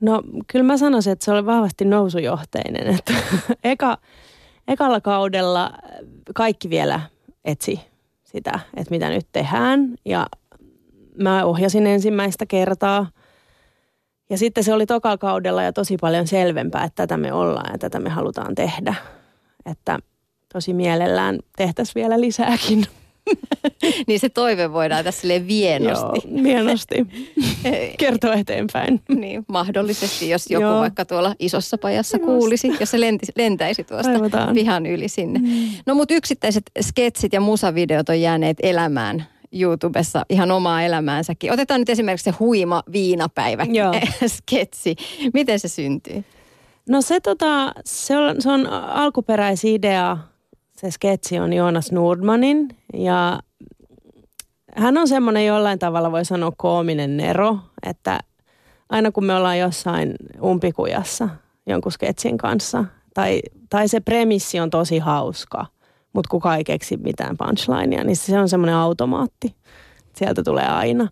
No 0.00 0.22
kyllä 0.46 0.64
mä 0.64 0.76
sanoisin, 0.76 1.12
että 1.12 1.24
se 1.24 1.32
oli 1.32 1.46
vahvasti 1.46 1.84
nousujohteinen. 1.84 2.86
Että 2.86 3.14
eka, 3.64 3.98
ekalla 4.68 5.00
kaudella 5.00 5.72
kaikki 6.34 6.70
vielä 6.70 7.00
etsi 7.44 7.80
sitä, 8.24 8.60
että 8.76 8.90
mitä 8.90 9.08
nyt 9.08 9.26
tehdään. 9.32 9.94
Ja 10.04 10.26
mä 11.18 11.44
ohjasin 11.44 11.86
ensimmäistä 11.86 12.46
kertaa. 12.46 13.06
Ja 14.30 14.38
sitten 14.38 14.64
se 14.64 14.72
oli 14.72 14.86
tokalla 14.86 15.18
kaudella 15.18 15.62
jo 15.62 15.72
tosi 15.72 15.96
paljon 16.00 16.26
selvempää, 16.26 16.84
että 16.84 17.02
tätä 17.02 17.16
me 17.16 17.32
ollaan 17.32 17.72
ja 17.72 17.78
tätä 17.78 18.00
me 18.00 18.10
halutaan 18.10 18.54
tehdä. 18.54 18.94
Että 19.66 19.98
tosi 20.52 20.72
mielellään 20.72 21.38
tehtäisiin 21.56 21.94
vielä 21.94 22.20
lisääkin. 22.20 22.86
niin 24.06 24.20
se 24.20 24.28
toive 24.28 24.72
voidaan 24.72 25.04
tässä 25.04 25.28
vienosti. 25.46 26.28
Joo, 26.28 26.42
vienosti. 26.42 27.06
Kertoa 27.98 28.34
eteenpäin. 28.34 29.00
niin, 29.08 29.44
mahdollisesti, 29.48 30.28
jos 30.28 30.50
joku 30.50 30.62
Joo. 30.62 30.80
vaikka 30.80 31.04
tuolla 31.04 31.34
isossa 31.38 31.78
pajassa 31.78 32.16
Just. 32.16 32.26
kuulisi, 32.26 32.72
jos 32.80 32.90
se 32.90 33.00
lenti, 33.00 33.26
lentäisi 33.36 33.84
tuosta 33.84 34.12
Aivotaan. 34.12 34.54
pihan 34.54 34.86
yli 34.86 35.08
sinne. 35.08 35.38
Mm. 35.38 35.68
No 35.86 35.94
mutta 35.94 36.14
yksittäiset 36.14 36.70
sketsit 36.80 37.32
ja 37.32 37.40
musavideot 37.40 38.08
on 38.08 38.20
jääneet 38.20 38.56
elämään 38.62 39.26
YouTubessa 39.52 40.26
ihan 40.28 40.50
omaa 40.50 40.82
elämäänsäkin. 40.82 41.52
Otetaan 41.52 41.80
nyt 41.80 41.88
esimerkiksi 41.88 42.24
se 42.24 42.36
huima 42.40 42.82
viinapäivä 42.92 43.66
sketsi. 44.36 44.96
Miten 45.34 45.60
se 45.60 45.68
syntyy? 45.68 46.24
No 46.88 47.02
se, 47.02 47.20
tota, 47.20 47.72
se, 47.84 48.18
on, 48.18 48.42
se 48.42 48.50
on 48.50 48.66
alkuperäisidea 48.66 50.18
se 50.80 50.90
sketsi 50.90 51.38
on 51.38 51.52
Joonas 51.52 51.92
Nordmanin 51.92 52.68
ja 52.94 53.40
hän 54.76 54.98
on 54.98 55.08
semmoinen 55.08 55.46
jollain 55.46 55.78
tavalla 55.78 56.12
voi 56.12 56.24
sanoa 56.24 56.52
koominen 56.56 57.16
nero, 57.16 57.58
että 57.86 58.20
aina 58.88 59.10
kun 59.12 59.24
me 59.24 59.34
ollaan 59.34 59.58
jossain 59.58 60.14
umpikujassa 60.42 61.28
jonkun 61.66 61.92
sketsin 61.92 62.38
kanssa 62.38 62.84
tai, 63.14 63.40
tai 63.70 63.88
se 63.88 64.00
premissi 64.00 64.60
on 64.60 64.70
tosi 64.70 64.98
hauska, 64.98 65.66
mutta 66.12 66.28
kukaan 66.30 66.58
ei 66.58 66.64
keksi 66.64 66.96
mitään 66.96 67.36
punchlinea, 67.36 68.04
niin 68.04 68.16
se 68.16 68.38
on 68.38 68.48
semmoinen 68.48 68.76
automaatti. 68.76 69.54
Sieltä 70.16 70.42
tulee 70.42 70.66
aina. 70.66 71.08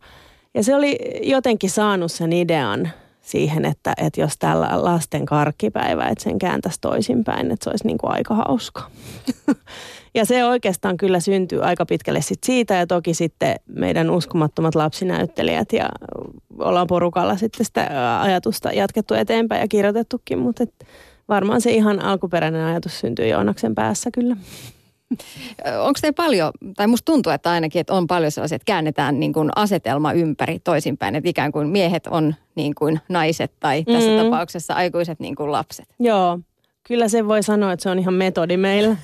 Ja 0.54 0.64
se 0.64 0.74
oli 0.74 0.98
jotenkin 1.22 1.70
saanut 1.70 2.12
sen 2.12 2.32
idean 2.32 2.88
siihen, 3.28 3.64
että, 3.64 3.92
että 3.96 4.20
jos 4.20 4.38
tällä 4.38 4.68
lasten 4.72 5.26
karkkipäivä, 5.26 6.08
että 6.08 6.24
sen 6.24 6.38
kääntäisi 6.38 6.80
toisinpäin, 6.80 7.50
että 7.50 7.64
se 7.64 7.70
olisi 7.70 7.86
niin 7.86 7.98
kuin 7.98 8.12
aika 8.12 8.34
hauska. 8.34 8.82
ja 10.14 10.24
se 10.24 10.44
oikeastaan 10.44 10.96
kyllä 10.96 11.20
syntyy 11.20 11.64
aika 11.64 11.86
pitkälle 11.86 12.22
sit 12.22 12.44
siitä 12.44 12.74
ja 12.74 12.86
toki 12.86 13.14
sitten 13.14 13.56
meidän 13.66 14.10
uskomattomat 14.10 14.74
lapsinäyttelijät 14.74 15.72
ja 15.72 15.88
ollaan 16.58 16.86
porukalla 16.86 17.36
sitten 17.36 17.66
sitä 17.66 18.20
ajatusta 18.20 18.72
jatkettu 18.72 19.14
eteenpäin 19.14 19.60
ja 19.60 19.68
kirjoitettukin, 19.68 20.38
mutta 20.38 20.62
et 20.62 20.74
varmaan 21.28 21.60
se 21.60 21.70
ihan 21.70 22.00
alkuperäinen 22.00 22.64
ajatus 22.64 23.00
syntyy 23.00 23.26
Joonaksen 23.26 23.74
päässä 23.74 24.10
kyllä. 24.10 24.36
Onko 25.86 25.98
teillä 26.00 26.16
paljon, 26.16 26.52
tai 26.76 26.86
musta 26.86 27.12
tuntuu, 27.12 27.32
että 27.32 27.50
ainakin, 27.50 27.80
että 27.80 27.94
on 27.94 28.06
paljon 28.06 28.32
sellaisia, 28.32 28.56
että 28.56 28.66
käännetään 28.66 29.20
niin 29.20 29.32
kuin 29.32 29.50
asetelma 29.56 30.12
ympäri 30.12 30.58
toisinpäin, 30.58 31.14
että 31.14 31.30
ikään 31.30 31.52
kuin 31.52 31.68
miehet 31.68 32.06
on 32.06 32.34
niin 32.54 32.74
kuin 32.74 33.00
naiset 33.08 33.52
tai 33.60 33.84
tässä 33.84 34.10
mm. 34.10 34.16
tapauksessa 34.16 34.74
aikuiset 34.74 35.20
niin 35.20 35.34
kuin 35.34 35.52
lapset. 35.52 35.86
Joo, 36.00 36.38
kyllä 36.88 37.08
se 37.08 37.26
voi 37.28 37.42
sanoa, 37.42 37.72
että 37.72 37.82
se 37.82 37.90
on 37.90 37.98
ihan 37.98 38.14
metodi 38.14 38.56
meillä. 38.56 38.96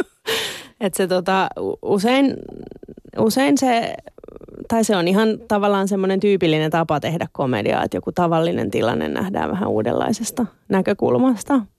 että 0.80 0.96
se 0.96 1.06
tota, 1.06 1.48
usein, 1.82 2.34
usein 3.18 3.58
se, 3.58 3.94
tai 4.68 4.84
se 4.84 4.96
on 4.96 5.08
ihan 5.08 5.28
tavallaan 5.48 5.88
semmoinen 5.88 6.20
tyypillinen 6.20 6.70
tapa 6.70 7.00
tehdä 7.00 7.26
komediaa, 7.32 7.82
että 7.82 7.96
joku 7.96 8.12
tavallinen 8.12 8.70
tilanne 8.70 9.08
nähdään 9.08 9.50
vähän 9.50 9.68
uudenlaisesta 9.68 10.46
näkökulmasta– 10.68 11.60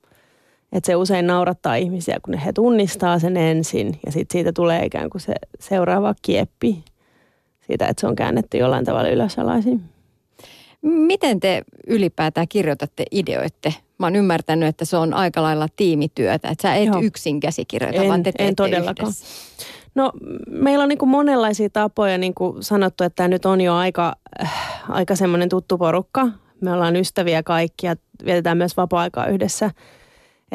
että 0.77 0.87
se 0.87 0.95
usein 0.95 1.27
naurattaa 1.27 1.75
ihmisiä, 1.75 2.17
kun 2.23 2.33
he 2.33 2.53
tunnistaa 2.53 3.19
sen 3.19 3.37
ensin 3.37 3.99
ja 4.05 4.11
sitten 4.11 4.33
siitä 4.33 4.53
tulee 4.53 4.85
ikään 4.85 5.09
kuin 5.09 5.21
se 5.21 5.33
seuraava 5.59 6.15
kieppi 6.21 6.83
siitä, 7.67 7.87
että 7.87 8.01
se 8.01 8.07
on 8.07 8.15
käännetty 8.15 8.57
jollain 8.57 8.85
tavalla 8.85 9.09
ylösalaisin. 9.09 9.81
Miten 10.81 11.39
te 11.39 11.61
ylipäätään 11.87 12.47
kirjoitatte, 12.47 13.05
ideoitte? 13.11 13.73
Mä 13.97 14.05
oon 14.05 14.15
ymmärtänyt, 14.15 14.69
että 14.69 14.85
se 14.85 14.97
on 14.97 15.13
aika 15.13 15.41
lailla 15.41 15.67
tiimityötä, 15.75 16.49
että 16.49 16.61
sä 16.61 16.75
et 16.75 16.85
Joo. 16.85 17.01
yksin 17.01 17.39
käsikirjoita, 17.39 18.01
en, 18.01 18.09
vaan 18.09 18.23
te 18.23 18.31
en 18.39 18.55
todellakaan. 18.55 19.09
Yhdessä. 19.09 19.25
No 19.95 20.11
meillä 20.47 20.83
on 20.83 20.89
niin 20.89 20.97
kuin 20.97 21.09
monenlaisia 21.09 21.69
tapoja, 21.69 22.17
niin 22.17 22.33
kuin 22.33 22.63
sanottu, 22.63 23.03
että 23.03 23.15
tämä 23.15 23.27
nyt 23.27 23.45
on 23.45 23.61
jo 23.61 23.75
aika, 23.75 24.15
äh, 24.41 24.53
aika 24.89 25.15
semmoinen 25.15 25.49
tuttu 25.49 25.77
porukka. 25.77 26.27
Me 26.61 26.73
ollaan 26.73 26.95
ystäviä 26.95 27.43
kaikki 27.43 27.87
ja 27.87 27.95
vietetään 28.25 28.57
myös 28.57 28.77
vapaa-aikaa 28.77 29.27
yhdessä– 29.27 29.71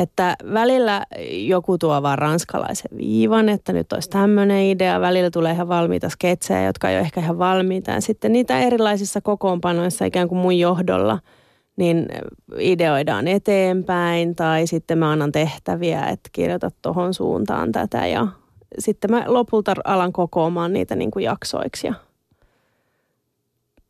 että 0.02 0.36
välillä 0.54 1.06
joku 1.30 1.78
tuo 1.78 2.02
vaan 2.02 2.18
ranskalaisen 2.18 2.98
viivan, 2.98 3.48
että 3.48 3.72
nyt 3.72 3.92
olisi 3.92 4.10
tämmöinen 4.10 4.62
idea. 4.62 5.00
Välillä 5.00 5.30
tulee 5.30 5.52
ihan 5.52 5.68
valmiita 5.68 6.08
sketsejä, 6.08 6.64
jotka 6.64 6.90
ei 6.90 6.96
ole 6.96 7.00
ehkä 7.00 7.20
ihan 7.20 7.38
valmiita. 7.38 7.90
Ja 7.90 8.00
sitten 8.00 8.32
niitä 8.32 8.60
erilaisissa 8.60 9.20
kokoonpanoissa 9.20 10.04
ikään 10.04 10.28
kuin 10.28 10.38
mun 10.38 10.58
johdolla, 10.58 11.18
niin 11.76 12.06
ideoidaan 12.58 13.28
eteenpäin. 13.28 14.36
Tai 14.36 14.66
sitten 14.66 14.98
mä 14.98 15.10
annan 15.10 15.32
tehtäviä, 15.32 16.06
että 16.06 16.30
kirjoita 16.32 16.70
tuohon 16.82 17.14
suuntaan 17.14 17.72
tätä. 17.72 18.06
Ja 18.06 18.26
sitten 18.78 19.10
mä 19.10 19.24
lopulta 19.26 19.74
alan 19.84 20.12
kokoamaan 20.12 20.72
niitä 20.72 20.96
niin 20.96 21.10
kuin 21.10 21.24
jaksoiksi 21.24 21.86
ja 21.86 21.94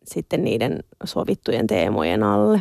sitten 0.04 0.44
niiden 0.44 0.84
sovittujen 1.04 1.66
teemojen 1.66 2.22
alle. 2.22 2.60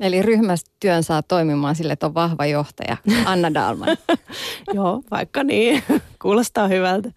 Eli 0.00 0.22
ryhmätyön 0.22 1.02
saa 1.02 1.22
toimimaan 1.22 1.74
sille, 1.74 1.92
että 1.92 2.06
on 2.06 2.14
vahva 2.14 2.46
johtaja, 2.46 2.96
Anna 3.24 3.54
Dalman. 3.54 3.96
Joo, 4.74 5.02
vaikka 5.10 5.44
niin. 5.44 5.82
Kuulostaa 6.22 6.68
hyvältä. 6.68 7.10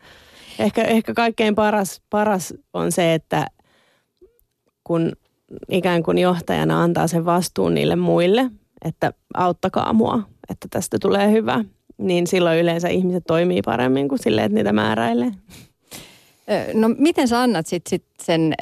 Ehkä, 0.60 0.84
ehkä 0.84 1.14
kaikkein 1.14 1.56
paras, 1.56 2.02
paras 2.10 2.54
on 2.74 2.92
se, 2.92 3.14
että 3.14 3.48
kun 4.84 5.12
ikään 5.70 6.04
kuin 6.04 6.18
johtajana 6.18 6.84
antaa 6.84 7.08
sen 7.08 7.26
vastuun 7.26 7.74
niille 7.74 7.96
muille, 7.96 8.50
että 8.86 9.14
auttakaa 9.34 9.94
mua, 9.94 10.24
että 10.50 10.68
tästä 10.70 10.98
tulee 11.02 11.32
hyvä, 11.32 11.66
niin 11.98 12.28
silloin 12.28 12.60
yleensä 12.60 12.88
ihmiset 12.88 13.24
toimii 13.28 13.62
paremmin 13.66 14.08
kuin 14.08 14.20
silleen, 14.20 14.46
että 14.46 14.56
niitä 14.56 14.74
määräilee. 14.74 15.32
No 16.74 16.90
miten 16.98 17.28
sä 17.28 17.42
annat 17.42 17.68
sit, 17.68 17.88
sit 17.88 18.04
sen 18.24 18.54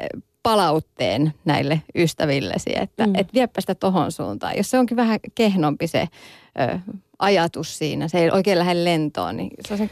palautteen 0.47 1.33
näille 1.45 1.81
ystävillesi, 1.95 2.69
että 2.81 3.07
mm. 3.07 3.15
et 3.15 3.33
viepä 3.33 3.61
sitä 3.61 3.75
tohon 3.75 4.11
suuntaan. 4.11 4.57
Jos 4.57 4.69
se 4.69 4.79
onkin 4.79 4.97
vähän 4.97 5.19
kehnompi 5.35 5.87
se 5.87 6.07
ö, 6.59 6.79
ajatus 7.19 7.77
siinä, 7.77 8.07
se 8.07 8.17
ei 8.17 8.31
oikein 8.31 8.59
lähde 8.59 8.83
lentoon, 8.83 9.37
niin 9.37 9.49
se 9.67 9.73
on 9.73 9.77
se 9.77 9.89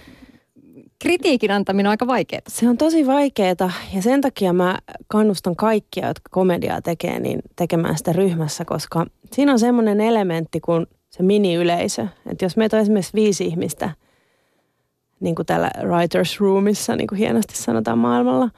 kritiikin 1.00 1.52
antaminen 1.52 1.88
on 1.88 1.92
aika 1.92 2.08
vaikeaa. 2.08 2.42
Se 2.48 2.70
on 2.70 2.78
tosi 2.78 3.08
vaikeaa 3.08 3.72
ja 3.94 4.02
sen 4.02 4.22
takia 4.22 4.54
mä 4.54 4.78
kannustan 5.08 5.56
kaikkia, 5.56 6.08
jotka 6.08 6.30
komediaa 6.32 6.82
tekee, 6.82 7.20
niin 7.20 7.40
tekemään 7.56 7.98
sitä 7.98 8.14
ryhmässä, 8.14 8.66
koska 8.66 9.06
siinä 9.32 9.52
on 9.52 9.60
semmoinen 9.60 10.02
elementti 10.02 10.60
kuin 10.60 10.86
se 11.10 11.24
mini-yleisö. 11.24 12.08
Että 12.32 12.46
jos 12.46 12.58
meitä 12.58 12.78
on 12.78 12.82
esimerkiksi 12.82 13.14
viisi 13.14 13.46
ihmistä, 13.46 13.90
niin 15.20 15.36
kuin 15.36 15.46
täällä 15.46 15.72
writers 15.84 16.40
roomissa, 16.40 16.96
niin 16.96 17.08
kuin 17.08 17.20
hienosti 17.20 17.58
sanotaan 17.58 17.98
maailmalla, 17.98 18.50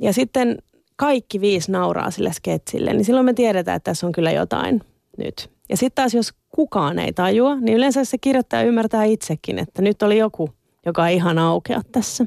ja 0.00 0.12
sitten 0.12 0.58
kaikki 0.96 1.40
viisi 1.40 1.72
nauraa 1.72 2.10
sille 2.10 2.32
sketsille, 2.32 2.92
niin 2.92 3.04
silloin 3.04 3.26
me 3.26 3.34
tiedetään, 3.34 3.76
että 3.76 3.90
tässä 3.90 4.06
on 4.06 4.12
kyllä 4.12 4.30
jotain 4.30 4.80
nyt. 5.18 5.50
Ja 5.68 5.76
sitten 5.76 6.02
taas 6.02 6.14
jos 6.14 6.32
kukaan 6.48 6.98
ei 6.98 7.12
tajua, 7.12 7.54
niin 7.54 7.76
yleensä 7.76 8.04
se 8.04 8.18
kirjoittaja 8.18 8.62
ymmärtää 8.62 9.04
itsekin, 9.04 9.58
että 9.58 9.82
nyt 9.82 10.02
oli 10.02 10.18
joku, 10.18 10.50
joka 10.86 11.08
ei 11.08 11.16
ihan 11.16 11.38
aukea 11.38 11.80
tässä. 11.92 12.26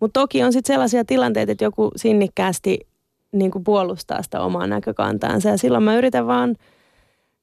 Mutta 0.00 0.20
toki 0.20 0.42
on 0.42 0.52
sitten 0.52 0.74
sellaisia 0.74 1.04
tilanteita, 1.04 1.52
että 1.52 1.64
joku 1.64 1.90
sinnikkäästi 1.96 2.78
niin 3.32 3.50
kuin 3.50 3.64
puolustaa 3.64 4.22
sitä 4.22 4.40
omaa 4.40 4.66
näkökantaansa. 4.66 5.48
Ja 5.48 5.58
silloin 5.58 5.84
mä 5.84 5.96
yritän 5.96 6.26
vaan 6.26 6.56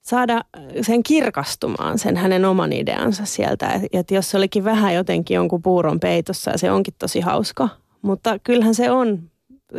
saada 0.01 0.43
sen 0.81 1.03
kirkastumaan, 1.03 1.99
sen 1.99 2.17
hänen 2.17 2.45
oman 2.45 2.73
ideansa 2.73 3.25
sieltä. 3.25 3.81
Että 3.93 4.15
jos 4.15 4.29
se 4.29 4.37
olikin 4.37 4.63
vähän 4.63 4.95
jotenkin 4.95 5.35
jonkun 5.35 5.61
puuron 5.61 5.99
peitossa 5.99 6.51
ja 6.51 6.57
se 6.57 6.71
onkin 6.71 6.93
tosi 6.99 7.19
hauska. 7.19 7.69
Mutta 8.01 8.39
kyllähän 8.39 8.75
se 8.75 8.91
on 8.91 9.31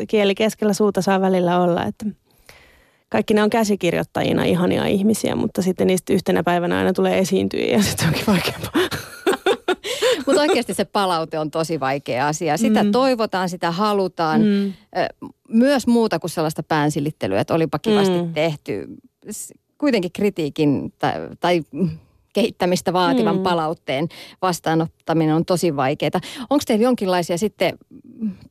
kieli 0.08 0.34
keskellä 0.34 0.72
suuta 0.72 1.02
saa 1.02 1.20
välillä 1.20 1.60
olla, 1.60 1.84
että 1.84 2.06
kaikki 3.08 3.34
ne 3.34 3.42
on 3.42 3.50
käsikirjoittajina 3.50 4.44
ihania 4.44 4.86
ihmisiä, 4.86 5.36
mutta 5.36 5.62
sitten 5.62 5.86
niistä 5.86 6.12
yhtenä 6.12 6.42
päivänä 6.42 6.78
aina 6.78 6.92
tulee 6.92 7.18
esiintyä 7.18 7.60
ja 7.60 7.82
sitten 7.82 8.06
onkin 8.06 8.26
vaikeampaa. 8.26 8.72
Mutta 10.26 10.40
oikeasti 10.40 10.74
se 10.74 10.84
palaute 10.84 11.38
on 11.38 11.50
tosi 11.50 11.80
vaikea 11.80 12.28
asia. 12.28 12.56
Sitä 12.56 12.84
mm. 12.84 12.92
toivotaan, 12.92 13.48
sitä 13.48 13.70
halutaan. 13.70 14.40
Mm. 14.42 14.72
Myös 15.48 15.86
muuta 15.86 16.18
kuin 16.18 16.30
sellaista 16.30 16.62
päänsilittelyä, 16.62 17.40
että 17.40 17.54
olipa 17.54 17.78
kivasti 17.78 18.22
mm. 18.22 18.32
tehty. 18.32 18.86
Kuitenkin 19.78 20.12
kritiikin 20.12 20.92
tai, 20.98 21.12
tai 21.40 21.62
kehittämistä 22.38 22.92
vaativan 22.92 23.36
mm. 23.36 23.42
palautteen 23.42 24.08
vastaanottaminen 24.42 25.34
on 25.34 25.44
tosi 25.44 25.76
vaikeaa. 25.76 26.20
Onko 26.50 26.62
teillä 26.66 26.84
jonkinlaisia 26.84 27.38
sitten 27.38 27.78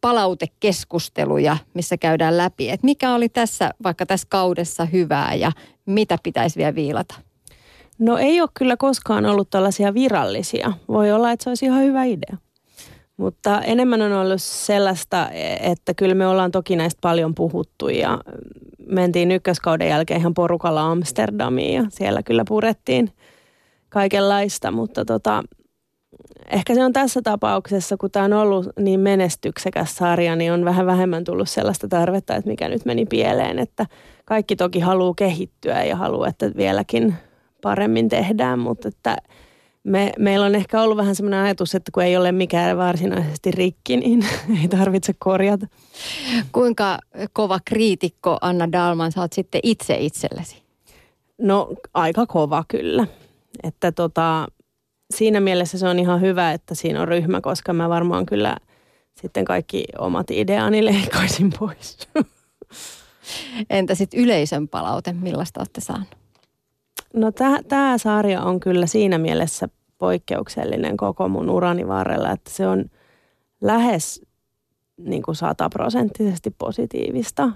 palautekeskusteluja, 0.01 1.57
missä 1.73 1.97
käydään 1.97 2.37
läpi, 2.37 2.69
että 2.69 2.85
mikä 2.85 3.13
oli 3.13 3.29
tässä 3.29 3.71
vaikka 3.83 4.05
tässä 4.05 4.27
kaudessa 4.29 4.85
hyvää 4.85 5.35
ja 5.35 5.51
mitä 5.85 6.17
pitäisi 6.23 6.57
vielä 6.57 6.75
viilata? 6.75 7.15
No 7.99 8.17
ei 8.17 8.41
ole 8.41 8.49
kyllä 8.53 8.77
koskaan 8.77 9.25
ollut 9.25 9.49
tällaisia 9.49 9.93
virallisia. 9.93 10.73
Voi 10.87 11.11
olla, 11.11 11.31
että 11.31 11.43
se 11.43 11.49
olisi 11.49 11.65
ihan 11.65 11.83
hyvä 11.83 12.03
idea. 12.03 12.37
Mutta 13.17 13.61
enemmän 13.61 14.01
on 14.01 14.13
ollut 14.13 14.41
sellaista, 14.41 15.29
että 15.59 15.93
kyllä 15.93 16.15
me 16.15 16.27
ollaan 16.27 16.51
toki 16.51 16.75
näistä 16.75 16.99
paljon 17.01 17.35
puhuttu 17.35 17.89
ja 17.89 18.19
mentiin 18.89 19.31
ykköskauden 19.31 19.89
jälkeen 19.89 20.19
ihan 20.19 20.33
porukalla 20.33 20.91
Amsterdamiin 20.91 21.73
ja 21.73 21.85
siellä 21.89 22.23
kyllä 22.23 22.43
purettiin– 22.47 23.11
kaikenlaista, 23.89 24.71
mutta 24.71 25.05
tota, 25.05 25.43
ehkä 26.51 26.75
se 26.75 26.85
on 26.85 26.93
tässä 26.93 27.21
tapauksessa, 27.21 27.97
kun 27.97 28.11
tämä 28.11 28.25
on 28.25 28.33
ollut 28.33 28.67
niin 28.79 28.99
menestyksekäs 28.99 29.95
sarja, 29.95 30.35
niin 30.35 30.51
on 30.51 30.65
vähän 30.65 30.85
vähemmän 30.85 31.23
tullut 31.23 31.49
sellaista 31.49 31.87
tarvetta, 31.87 32.35
että 32.35 32.49
mikä 32.49 32.69
nyt 32.69 32.85
meni 32.85 33.05
pieleen. 33.05 33.59
Että 33.59 33.85
kaikki 34.25 34.55
toki 34.55 34.79
haluaa 34.79 35.13
kehittyä 35.15 35.83
ja 35.83 35.95
haluaa, 35.95 36.27
että 36.27 36.51
vieläkin 36.57 37.15
paremmin 37.61 38.09
tehdään, 38.09 38.59
mutta 38.59 38.87
että 38.87 39.17
me, 39.83 40.11
meillä 40.19 40.45
on 40.45 40.55
ehkä 40.55 40.81
ollut 40.81 40.97
vähän 40.97 41.15
sellainen 41.15 41.39
ajatus, 41.39 41.75
että 41.75 41.91
kun 41.91 42.03
ei 42.03 42.17
ole 42.17 42.31
mikään 42.31 42.77
varsinaisesti 42.77 43.51
rikki, 43.51 43.97
niin 43.97 44.25
ei 44.61 44.67
tarvitse 44.67 45.13
korjata. 45.19 45.67
Kuinka 46.51 46.99
kova 47.33 47.59
kriitikko 47.65 48.37
Anna 48.41 48.71
Dalman 48.71 49.11
sä 49.11 49.21
oot 49.21 49.33
sitten 49.33 49.61
itse 49.63 49.97
itsellesi? 49.99 50.63
No 51.37 51.69
aika 51.93 52.25
kova 52.25 52.63
kyllä. 52.67 53.07
Että 53.63 53.91
tota, 53.91 54.47
siinä 55.13 55.39
mielessä 55.39 55.77
se 55.77 55.87
on 55.87 55.99
ihan 55.99 56.21
hyvä, 56.21 56.51
että 56.51 56.75
siinä 56.75 57.01
on 57.01 57.07
ryhmä, 57.07 57.41
koska 57.41 57.73
mä 57.73 57.89
varmaan 57.89 58.25
kyllä 58.25 58.57
sitten 59.21 59.45
kaikki 59.45 59.85
omat 59.97 60.31
ideani 60.31 60.85
leikkaisin 60.85 61.53
pois. 61.59 61.97
Entä 63.69 63.95
sitten 63.95 64.19
yleisön 64.19 64.67
palaute, 64.67 65.13
millaista 65.13 65.59
olette 65.59 65.81
saaneet? 65.81 66.17
No 67.13 67.31
tämä 67.67 67.97
sarja 67.97 68.41
on 68.41 68.59
kyllä 68.59 68.85
siinä 68.85 69.17
mielessä 69.17 69.69
poikkeuksellinen 69.97 70.97
koko 70.97 71.27
mun 71.27 71.49
urani 71.49 71.87
varrella, 71.87 72.31
että 72.31 72.51
se 72.51 72.67
on 72.67 72.85
lähes 73.61 74.21
niin 74.97 75.23
kuin 75.23 75.35
sataprosenttisesti 75.35 76.55
positiivista. 76.57 77.51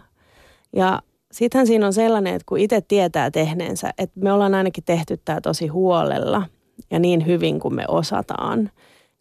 Ja 0.76 1.02
sittenhän 1.32 1.68
siinä 1.68 1.86
on 1.86 1.94
sellainen, 1.94 2.36
että 2.36 2.46
kun 2.46 2.58
itse 2.58 2.82
tietää 2.82 3.32
tehneensä, 3.32 3.94
että 3.98 4.20
me 4.20 4.34
ollaan 4.34 4.56
ainakin 4.56 4.84
tehty 4.84 5.18
tämä 5.26 5.42
tosi 5.42 5.68
huolella 5.68 6.46
ja 6.92 7.00
niin 7.00 7.26
hyvin 7.26 7.60
kuin 7.60 7.76
me 7.76 7.86
osataan, 7.88 8.72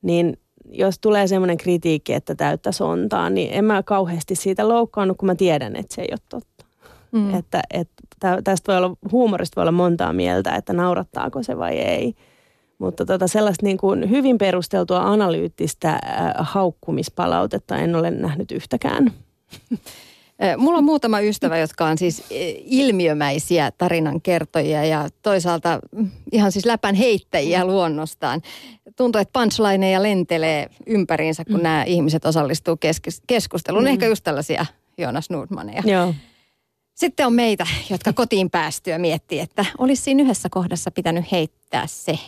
niin 0.03 0.37
jos 0.73 0.99
tulee 0.99 1.27
semmoinen 1.27 1.57
kritiikki, 1.57 2.13
että 2.13 2.35
täyttä 2.35 2.73
sontaa, 2.73 3.31
niin 3.31 3.53
en 3.53 3.65
mä 3.65 3.83
kauheasti 3.83 4.35
siitä 4.35 4.69
loukkaannut, 4.69 5.17
kun 5.17 5.27
mä 5.27 5.35
tiedän, 5.35 5.77
että 5.77 5.95
se 5.95 6.03
ei 6.03 6.09
ole 6.11 6.19
totta. 6.29 6.65
Mm. 7.13 7.35
Että, 7.35 7.63
että 7.71 8.03
tästä 8.45 8.73
voi 8.73 8.79
olla, 8.85 8.97
huumorista 9.13 9.57
voi 9.57 9.63
olla 9.63 9.73
montaa 9.73 10.13
mieltä, 10.13 10.55
että 10.55 10.73
naurattaako 10.73 11.43
se 11.43 11.59
vai 11.59 11.79
ei. 11.79 12.15
Mutta 12.79 13.07
tota 13.07 13.29
sellaista 13.29 13.67
niin 13.67 13.79
kuin 13.79 14.11
hyvin 14.11 14.39
perusteltua 14.39 15.03
analyyttistä 15.03 15.91
äh, 15.91 16.01
haukkumispalautetta 16.39 17.77
en 17.77 17.97
ole 17.97 18.11
nähnyt 18.11 18.53
yhtäkään. 18.53 19.13
Mulla 20.57 20.79
on 20.79 20.85
muutama 20.85 21.21
ystävä, 21.21 21.59
jotka 21.59 21.85
on 21.85 21.99
siis 21.99 22.25
ilmiömäisiä 22.65 23.71
tarinankertojia 23.79 24.85
ja 24.85 25.09
toisaalta 25.23 25.81
mm, 25.93 26.11
ihan 26.33 26.53
siis 26.53 26.67
läpän 26.67 26.95
heittäjiä 26.95 27.65
luonnostaan. 27.65 28.43
Tuntuu, 28.97 29.21
että 29.21 29.41
punchlineja 29.41 30.03
lentelee 30.03 30.71
ympäriinsä, 30.87 31.45
kun 31.45 31.57
mm. 31.57 31.63
nämä 31.63 31.85
ihmiset 31.85 32.25
osallistuu 32.25 32.79
keskusteluun. 33.27 33.85
Mm. 33.85 33.91
Ehkä 33.91 34.07
just 34.07 34.25
tällaisia 34.25 34.67
Jonas 34.99 35.31
Nordmaneja. 35.31 35.83
Joo. 35.87 36.15
Sitten 36.95 37.27
on 37.27 37.33
meitä, 37.33 37.67
jotka 37.91 38.13
kotiin 38.13 38.51
päästyä 38.51 38.99
miettii, 38.99 39.41
että 39.41 39.65
olisi 39.79 40.03
siinä 40.03 40.23
yhdessä 40.23 40.49
kohdassa 40.51 40.91
pitänyt 40.91 41.33
heittää 41.33 41.87
se 41.87 42.19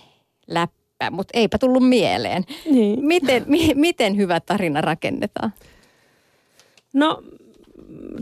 läppä, 0.48 1.10
mutta 1.10 1.38
eipä 1.38 1.58
tullut 1.58 1.88
mieleen. 1.88 2.44
Niin. 2.70 3.04
Miten, 3.04 3.44
mi, 3.46 3.72
miten 3.74 4.16
hyvä 4.16 4.40
tarina 4.40 4.80
rakennetaan? 4.80 5.52
No 6.94 7.22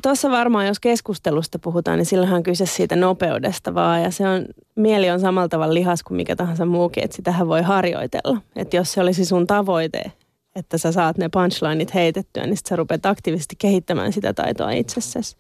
tuossa 0.03 0.31
varmaan, 0.31 0.67
jos 0.67 0.81
keskustelusta 0.81 1.59
puhutaan, 1.59 1.99
niin 1.99 2.07
silloinhan 2.07 2.37
on 2.37 2.43
kyse 2.43 2.67
siitä 2.67 2.97
nopeudesta 2.97 3.75
vaan. 3.75 4.03
Ja 4.03 4.11
se 4.11 4.29
on, 4.29 4.47
mieli 4.77 5.11
on 5.11 5.21
samalla 5.21 5.49
tavalla 5.49 5.75
lihas 5.75 6.03
kuin 6.03 6.17
mikä 6.17 6.37
tahansa 6.37 6.67
muukin, 6.67 7.05
että 7.05 7.17
sitähän 7.17 7.49
voi 7.49 7.63
harjoitella. 7.63 8.41
Että 8.57 8.77
jos 8.77 8.93
se 8.93 9.01
olisi 9.01 9.25
sun 9.25 9.47
tavoite, 9.47 10.13
että 10.57 10.79
sä 10.79 10.93
saat 10.93 11.19
ne 11.19 11.29
punchlineit 11.29 11.95
heitettyä, 11.95 12.47
niin 12.47 12.57
sit 12.57 12.67
sä 12.67 12.77
rupeat 12.77 13.07
aktiivisesti 13.07 13.57
kehittämään 13.59 14.13
sitä 14.13 14.35
taitoa 14.35 14.71
itsessäsi. 14.71 15.37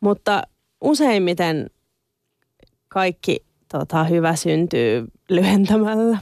Mutta 0.00 0.42
useimmiten 0.80 1.70
kaikki 2.88 3.44
tota, 3.72 4.04
hyvä 4.04 4.36
syntyy 4.36 5.04
lyhentämällä. 5.28 6.18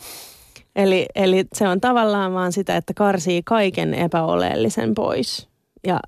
eli, 0.76 1.06
eli 1.14 1.44
se 1.52 1.68
on 1.68 1.80
tavallaan 1.80 2.34
vaan 2.34 2.52
sitä, 2.52 2.76
että 2.76 2.94
karsii 2.94 3.42
kaiken 3.42 3.94
epäoleellisen 3.94 4.94
pois. 4.94 5.48
Ja 5.86 6.00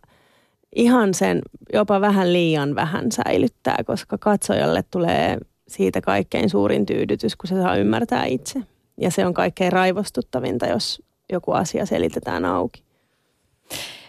ihan 0.76 1.14
sen 1.14 1.42
jopa 1.72 2.00
vähän 2.00 2.32
liian 2.32 2.74
vähän 2.74 3.12
säilyttää, 3.12 3.76
koska 3.86 4.18
katsojalle 4.18 4.84
tulee 4.90 5.38
siitä 5.68 6.00
kaikkein 6.00 6.50
suurin 6.50 6.86
tyydytys, 6.86 7.36
kun 7.36 7.48
se 7.48 7.54
saa 7.54 7.76
ymmärtää 7.76 8.24
itse. 8.24 8.60
Ja 9.00 9.10
se 9.10 9.26
on 9.26 9.34
kaikkein 9.34 9.72
raivostuttavinta, 9.72 10.66
jos 10.66 11.02
joku 11.32 11.52
asia 11.52 11.86
selitetään 11.86 12.44
auki. 12.44 12.82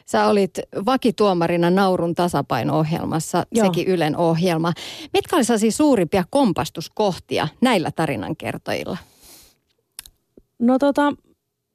Sä 0.05 0.27
olit 0.27 0.59
vakituomarina 0.85 1.69
Naurun 1.69 2.15
tasapaino-ohjelmassa, 2.15 3.45
Joo. 3.51 3.65
sekin 3.65 3.87
Ylen 3.87 4.17
ohjelma. 4.17 4.73
Mitkä 5.13 5.35
olisivat 5.35 5.59
siis 5.59 5.77
suurimpia 5.77 6.23
kompastuskohtia 6.29 7.47
näillä 7.61 7.91
tarinankertojilla? 7.95 8.97
No 10.59 10.79
tota, 10.79 11.13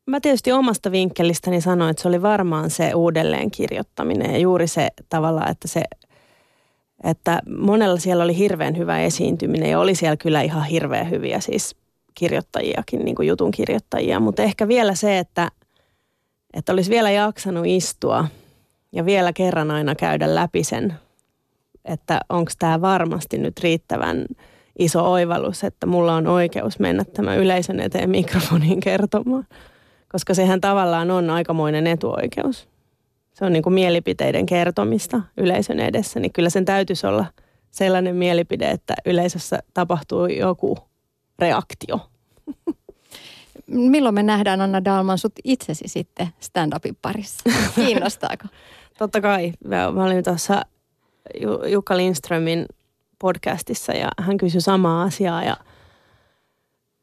mä 0.07 0.21
tietysti 0.21 0.53
omasta 0.53 0.93
vinkkelistäni 0.93 1.61
sanoin, 1.61 1.91
että 1.91 2.03
se 2.03 2.09
oli 2.09 2.23
varmaan 2.23 2.71
se 2.71 2.95
uudelleenkirjoittaminen 2.95 4.33
ja 4.33 4.39
juuri 4.39 4.67
se 4.67 4.89
tavalla, 5.09 5.47
että 5.47 5.69
se 5.69 5.83
että 7.05 7.41
monella 7.59 7.99
siellä 7.99 8.25
oli 8.25 8.37
hirveän 8.37 8.77
hyvä 8.77 9.01
esiintyminen 9.01 9.71
ja 9.71 9.79
oli 9.81 9.95
siellä 9.95 10.17
kyllä 10.17 10.43
ihan 10.43 10.65
hirveän 10.65 11.11
hyviä 11.11 11.41
siis 11.41 11.77
kirjoittajiakin, 12.15 13.05
niin 13.05 13.15
kuin 13.15 13.29
jutun 13.29 13.51
kirjoittajia. 13.51 14.21
Mutta 14.21 14.43
ehkä 14.43 14.69
vielä 14.69 14.95
se, 14.95 15.19
että, 15.19 15.51
että 16.55 16.73
olisi 16.73 16.91
vielä 16.91 17.11
jaksanut 17.11 17.67
istua 17.67 18.25
ja 18.93 19.05
vielä 19.05 19.33
kerran 19.33 19.71
aina 19.71 19.95
käydä 19.95 20.35
läpi 20.35 20.65
sen, 20.65 20.95
että 21.85 22.21
onko 22.29 22.51
tämä 22.59 22.81
varmasti 22.81 23.39
nyt 23.39 23.61
riittävän 23.61 24.27
iso 24.79 25.13
oivallus, 25.13 25.65
että 25.65 25.87
mulla 25.87 26.15
on 26.15 26.27
oikeus 26.27 26.79
mennä 26.79 27.05
tämä 27.05 27.35
yleisön 27.35 27.81
eteen 27.81 28.11
mikrofoniin 28.11 28.81
kertomaan 28.81 29.47
koska 30.13 30.35
sehän 30.35 30.61
tavallaan 30.61 31.11
on 31.11 31.31
aikamoinen 31.31 31.87
etuoikeus. 31.87 32.69
Se 33.35 33.45
on 33.45 33.53
niin 33.53 33.63
kuin 33.63 33.75
mielipiteiden 33.75 34.47
kertomista 34.47 35.21
yleisön 35.37 35.81
edessä, 35.81 36.21
niin 36.21 36.33
kyllä 36.33 36.51
sen 36.51 36.65
täytyisi 36.65 37.07
olla 37.07 37.27
sellainen 37.71 38.17
mielipide, 38.17 38.71
että 38.71 38.95
yleisössä 39.07 39.59
tapahtuu 39.75 40.27
joku 40.27 40.79
reaktio. 41.39 42.01
Milloin 43.67 44.15
me 44.15 44.23
nähdään 44.23 44.61
Anna 44.61 44.85
Dalman 44.85 45.19
sut 45.19 45.33
itsesi 45.45 45.85
sitten 45.89 46.29
stand-upin 46.41 46.97
parissa? 47.03 47.51
Kiinnostaako? 47.75 48.45
Totta 48.99 49.21
kai. 49.21 49.53
Mä 49.65 50.05
olin 50.05 50.25
tuossa 50.25 50.63
Jukka 51.67 51.97
Lindströmin 51.97 52.67
podcastissa 53.19 53.93
ja 53.93 54.09
hän 54.19 54.37
kysyi 54.37 54.61
samaa 54.61 55.03
asiaa 55.03 55.45
ja– 55.45 55.57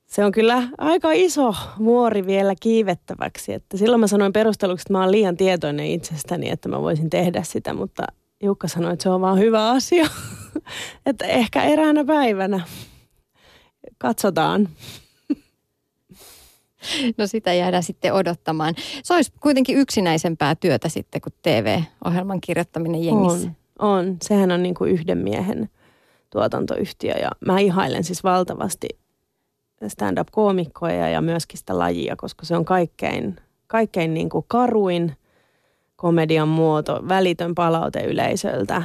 se 0.09 0.25
on 0.25 0.31
kyllä 0.31 0.63
aika 0.77 1.11
iso 1.11 1.55
vuori 1.79 2.25
vielä 2.25 2.53
kiivettäväksi. 2.59 3.53
Että 3.53 3.77
silloin 3.77 3.99
mä 3.99 4.07
sanoin 4.07 4.33
perusteluksi, 4.33 4.83
että 4.83 4.93
mä 4.93 5.01
oon 5.01 5.11
liian 5.11 5.37
tietoinen 5.37 5.85
itsestäni, 5.85 6.49
että 6.49 6.69
mä 6.69 6.81
voisin 6.81 7.09
tehdä 7.09 7.43
sitä, 7.43 7.73
mutta 7.73 8.03
Jukka 8.43 8.67
sanoi, 8.67 8.93
että 8.93 9.03
se 9.03 9.09
on 9.09 9.21
vaan 9.21 9.39
hyvä 9.39 9.69
asia. 9.69 10.07
että 11.05 11.25
ehkä 11.25 11.63
eräänä 11.63 12.05
päivänä. 12.05 12.59
Katsotaan. 13.97 14.69
No 17.17 17.27
sitä 17.27 17.53
jäädään 17.53 17.83
sitten 17.83 18.13
odottamaan. 18.13 18.75
Se 19.03 19.13
olisi 19.13 19.31
kuitenkin 19.39 19.77
yksinäisempää 19.77 20.55
työtä 20.55 20.89
sitten 20.89 21.21
kuin 21.21 21.33
TV-ohjelman 21.41 22.41
kirjoittaminen 22.41 23.03
jengissä. 23.03 23.47
On, 23.79 23.89
on. 23.89 24.17
Sehän 24.21 24.51
on 24.51 24.63
niin 24.63 24.75
kuin 24.75 24.91
yhden 24.91 25.17
miehen 25.17 25.69
tuotantoyhtiö 26.29 27.13
ja 27.13 27.29
mä 27.45 27.59
ihailen 27.59 28.03
siis 28.03 28.23
valtavasti 28.23 28.87
stand-up-koomikkoja 29.87 31.09
ja 31.09 31.21
myöskin 31.21 31.57
sitä 31.59 31.77
lajia, 31.77 32.15
koska 32.15 32.45
se 32.45 32.55
on 32.55 32.65
kaikkein, 32.65 33.35
kaikkein 33.67 34.13
niin 34.13 34.29
kuin 34.29 34.45
karuin 34.47 35.17
komedian 35.95 36.47
muoto, 36.47 37.03
välitön 37.07 37.55
palaute 37.55 38.03
yleisöltä 38.03 38.83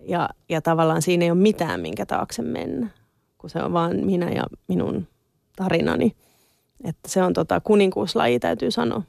ja, 0.00 0.28
ja 0.48 0.62
tavallaan 0.62 1.02
siinä 1.02 1.24
ei 1.24 1.30
ole 1.30 1.38
mitään, 1.38 1.80
minkä 1.80 2.06
taakse 2.06 2.42
mennä, 2.42 2.88
kun 3.38 3.50
se 3.50 3.58
on 3.58 3.72
vaan 3.72 3.96
minä 3.96 4.30
ja 4.30 4.44
minun 4.68 5.06
tarinani. 5.56 6.16
Että 6.84 7.08
se 7.08 7.22
on 7.22 7.32
tota 7.32 7.60
kuninkuuslaji, 7.60 8.40
täytyy 8.40 8.70
sanoa. 8.70 9.02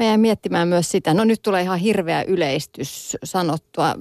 Mä 0.00 0.06
jäin 0.06 0.20
miettimään 0.20 0.68
myös 0.68 0.90
sitä, 0.90 1.14
no 1.14 1.24
nyt 1.24 1.42
tulee 1.42 1.62
ihan 1.62 1.78
hirveä 1.78 2.22
yleistys 2.22 3.16
sanottua. 3.24 3.94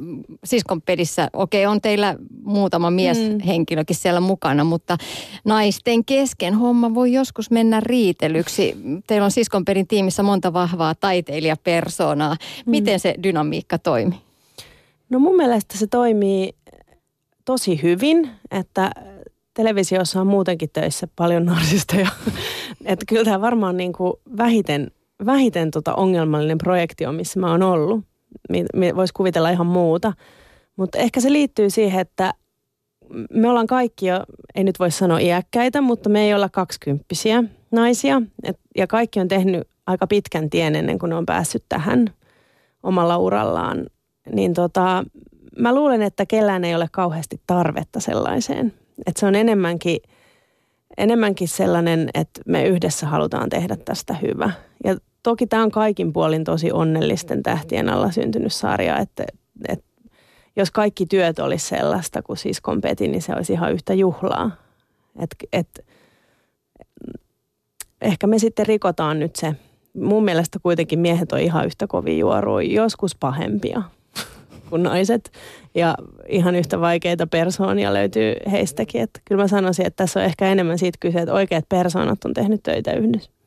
Siskonpedissä, 0.44 1.30
okei 1.34 1.66
okay, 1.66 1.72
on 1.72 1.82
teillä 1.82 2.16
muutama 2.44 2.92
mieshenkilökin 2.92 3.96
mm. 3.96 4.00
siellä 4.00 4.20
mukana, 4.20 4.64
mutta 4.64 4.98
naisten 5.46 6.06
kesken 6.06 6.54
homma 6.54 6.94
voi 6.94 7.14
joskus 7.14 7.52
mennä 7.52 7.80
riitelyksi. 7.80 8.76
Teillä 9.08 9.26
on 9.26 9.32
Siskonpedin 9.32 9.88
tiimissä 9.88 10.24
monta 10.24 10.54
vahvaa 10.54 10.96
taiteilijapersoonaa. 10.96 12.34
Mm. 12.34 12.72
Miten 12.72 13.00
se 13.00 13.16
dynamiikka 13.24 13.78
toimii? 13.78 14.20
No 15.10 15.20
mun 15.20 15.36
mielestä 15.36 15.78
se 15.78 15.88
toimii 15.88 16.56
tosi 17.46 17.84
hyvin, 17.84 18.30
että 18.52 18.92
televisiossa 19.54 20.22
on 20.22 20.28
muutenkin 20.28 20.70
töissä 20.74 21.08
paljon 21.16 21.46
narsisteja. 21.46 22.10
että 22.86 23.06
kyllä 23.10 23.24
tämä 23.24 23.42
varmaan 23.42 23.78
niin 23.78 23.94
kuin 23.94 24.14
vähiten, 24.38 24.92
vähiten 25.26 25.72
tota 25.72 25.96
ongelmallinen 25.96 26.58
projekti 26.58 27.06
on, 27.06 27.16
missä 27.16 27.40
mä 27.40 27.52
oon 27.52 27.64
ollut. 27.64 28.06
Voisi 28.96 29.14
kuvitella 29.14 29.50
ihan 29.50 29.68
muuta. 29.68 30.14
Mutta 30.76 30.98
ehkä 30.98 31.20
se 31.20 31.32
liittyy 31.32 31.70
siihen, 31.70 32.00
että 32.00 32.34
me 33.34 33.50
ollaan 33.50 33.68
kaikki 33.68 34.06
jo, 34.08 34.24
ei 34.56 34.64
nyt 34.64 34.80
voi 34.80 34.92
sanoa 34.92 35.20
iäkkäitä, 35.20 35.82
mutta 35.82 36.10
me 36.10 36.22
ei 36.22 36.34
olla 36.34 36.50
kaksikymppisiä 36.50 37.44
naisia. 37.72 38.22
Et, 38.44 38.60
ja 38.78 38.88
kaikki 38.88 39.20
on 39.20 39.28
tehnyt 39.28 39.68
aika 39.88 40.08
pitkän 40.08 40.50
tien 40.50 40.76
ennen 40.76 41.00
kuin 41.00 41.10
ne 41.10 41.16
on 41.16 41.26
päässyt 41.26 41.66
tähän 41.70 42.08
omalla 42.84 43.18
urallaan. 43.18 43.86
Niin 44.34 44.54
tota, 44.54 45.04
mä 45.60 45.76
luulen, 45.76 46.02
että 46.02 46.26
kellään 46.26 46.64
ei 46.64 46.76
ole 46.76 46.88
kauheasti 46.92 47.42
tarvetta 47.48 48.00
sellaiseen. 48.00 48.74
Että 49.08 49.20
se 49.20 49.26
on 49.26 49.36
enemmänkin, 49.36 49.98
enemmänkin 50.98 51.48
sellainen, 51.48 52.10
että 52.14 52.42
me 52.46 52.64
yhdessä 52.64 53.08
halutaan 53.08 53.50
tehdä 53.50 53.78
tästä 53.86 54.14
hyvä. 54.14 54.52
Ja 54.84 54.96
toki 55.30 55.48
tämä 55.48 55.64
on 55.64 55.72
kaikin 55.72 56.14
puolin 56.14 56.44
tosi 56.44 56.72
onnellisten 56.72 57.44
tähtien 57.44 57.90
alla 57.90 58.12
syntynyt 58.12 58.54
sarja, 58.54 58.98
että, 58.98 59.26
että 59.68 59.86
jos 60.56 60.72
kaikki 60.72 61.06
työt 61.06 61.40
olisi 61.40 61.68
sellaista 61.68 62.22
kuin 62.22 62.38
siis 62.38 62.62
kompeti, 62.62 63.08
niin 63.08 63.22
se 63.22 63.34
olisi 63.34 63.54
ihan 63.54 63.74
yhtä 63.74 63.94
juhlaa. 63.94 64.52
Et, 65.20 65.36
et, 65.54 65.86
ehkä 68.02 68.28
me 68.28 68.40
sitten 68.40 68.66
rikotaan 68.66 69.20
nyt 69.20 69.36
se. 69.36 69.56
Mun 69.94 70.24
mielestä 70.24 70.60
kuitenkin 70.60 71.00
miehet 71.00 71.32
on 71.32 71.40
ihan 71.40 71.66
yhtä 71.66 71.88
kovin 71.88 72.20
juoruja, 72.20 72.74
joskus 72.74 73.16
pahempia 73.16 73.82
kuin 74.70 74.84
naiset. 74.84 75.32
Ja 75.76 75.96
ihan 76.28 76.56
yhtä 76.56 76.82
vaikeita 76.82 77.28
persoonia 77.28 77.94
löytyy 77.94 78.34
heistäkin. 78.52 79.02
Että 79.02 79.20
kyllä 79.26 79.42
mä 79.44 79.48
sanoisin, 79.48 79.86
että 79.86 80.04
tässä 80.04 80.20
on 80.20 80.26
ehkä 80.26 80.48
enemmän 80.48 80.78
siitä 80.78 80.98
kyse, 81.00 81.20
että 81.20 81.34
oikeat 81.34 81.70
persoonat 81.70 82.26
on 82.26 82.34
tehnyt 82.34 82.64
töitä 82.64 82.94
yhdessä. 82.94 83.39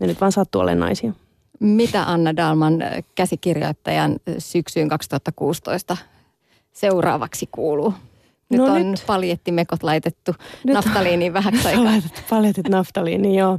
Ne 0.00 0.06
nyt 0.06 0.20
vaan 0.20 0.32
sattuu 0.32 0.60
olemaan 0.60 0.88
naisia. 0.88 1.12
Mitä 1.60 2.02
Anna 2.02 2.36
Dalman 2.36 2.78
käsikirjoittajan 3.14 4.16
syksyyn 4.38 4.88
2016 4.88 5.96
seuraavaksi 6.72 7.48
kuuluu? 7.52 7.94
Nyt 8.50 8.60
no 8.60 8.74
on 8.74 8.90
nyt. 8.90 9.04
paljettimekot 9.06 9.82
laitettu 9.82 10.34
nyt 10.64 10.74
naftaliiniin 10.74 11.32
vähäksi 11.32 11.68
aikaa. 11.68 12.10
Paljetit 12.30 12.68
naftaliiniin, 12.68 13.34
joo. 13.34 13.58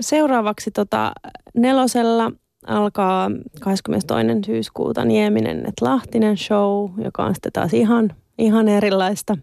Seuraavaksi 0.00 0.70
tota, 0.70 1.12
nelosella 1.54 2.32
alkaa 2.66 3.30
22. 3.60 4.46
syyskuuta 4.46 5.04
Nieminen 5.04 5.66
et 5.66 5.80
Lahtinen 5.80 6.36
show, 6.36 6.90
joka 7.04 7.24
on 7.24 7.34
sitten 7.34 7.52
taas 7.52 7.74
ihan, 7.74 8.12
ihan 8.38 8.68
erilaista 8.68 9.36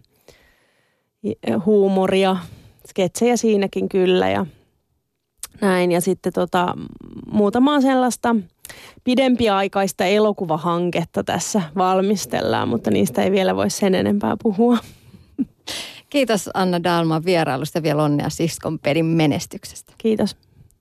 huumoria, 1.66 2.36
sketsejä 2.88 3.36
siinäkin 3.36 3.88
kyllä 3.88 4.28
ja 4.28 4.46
näin. 5.60 5.92
Ja 5.92 6.00
sitten 6.00 6.32
tota, 6.32 6.74
muutamaa 7.32 7.80
sellaista 7.80 8.36
pidempiaikaista 9.04 10.04
elokuvahanketta 10.04 11.24
tässä 11.24 11.62
valmistellaan, 11.76 12.68
mutta 12.68 12.90
niistä 12.90 13.22
ei 13.22 13.30
vielä 13.30 13.56
voi 13.56 13.70
sen 13.70 13.94
enempää 13.94 14.36
puhua. 14.42 14.78
Kiitos 16.10 16.50
Anna 16.54 16.82
Dalman 16.82 17.24
vierailusta 17.24 17.82
vielä 17.82 18.02
onnea 18.02 18.30
Siskon 18.30 18.78
pedin 18.78 19.06
menestyksestä. 19.06 19.92
Kiitos. 19.98 20.36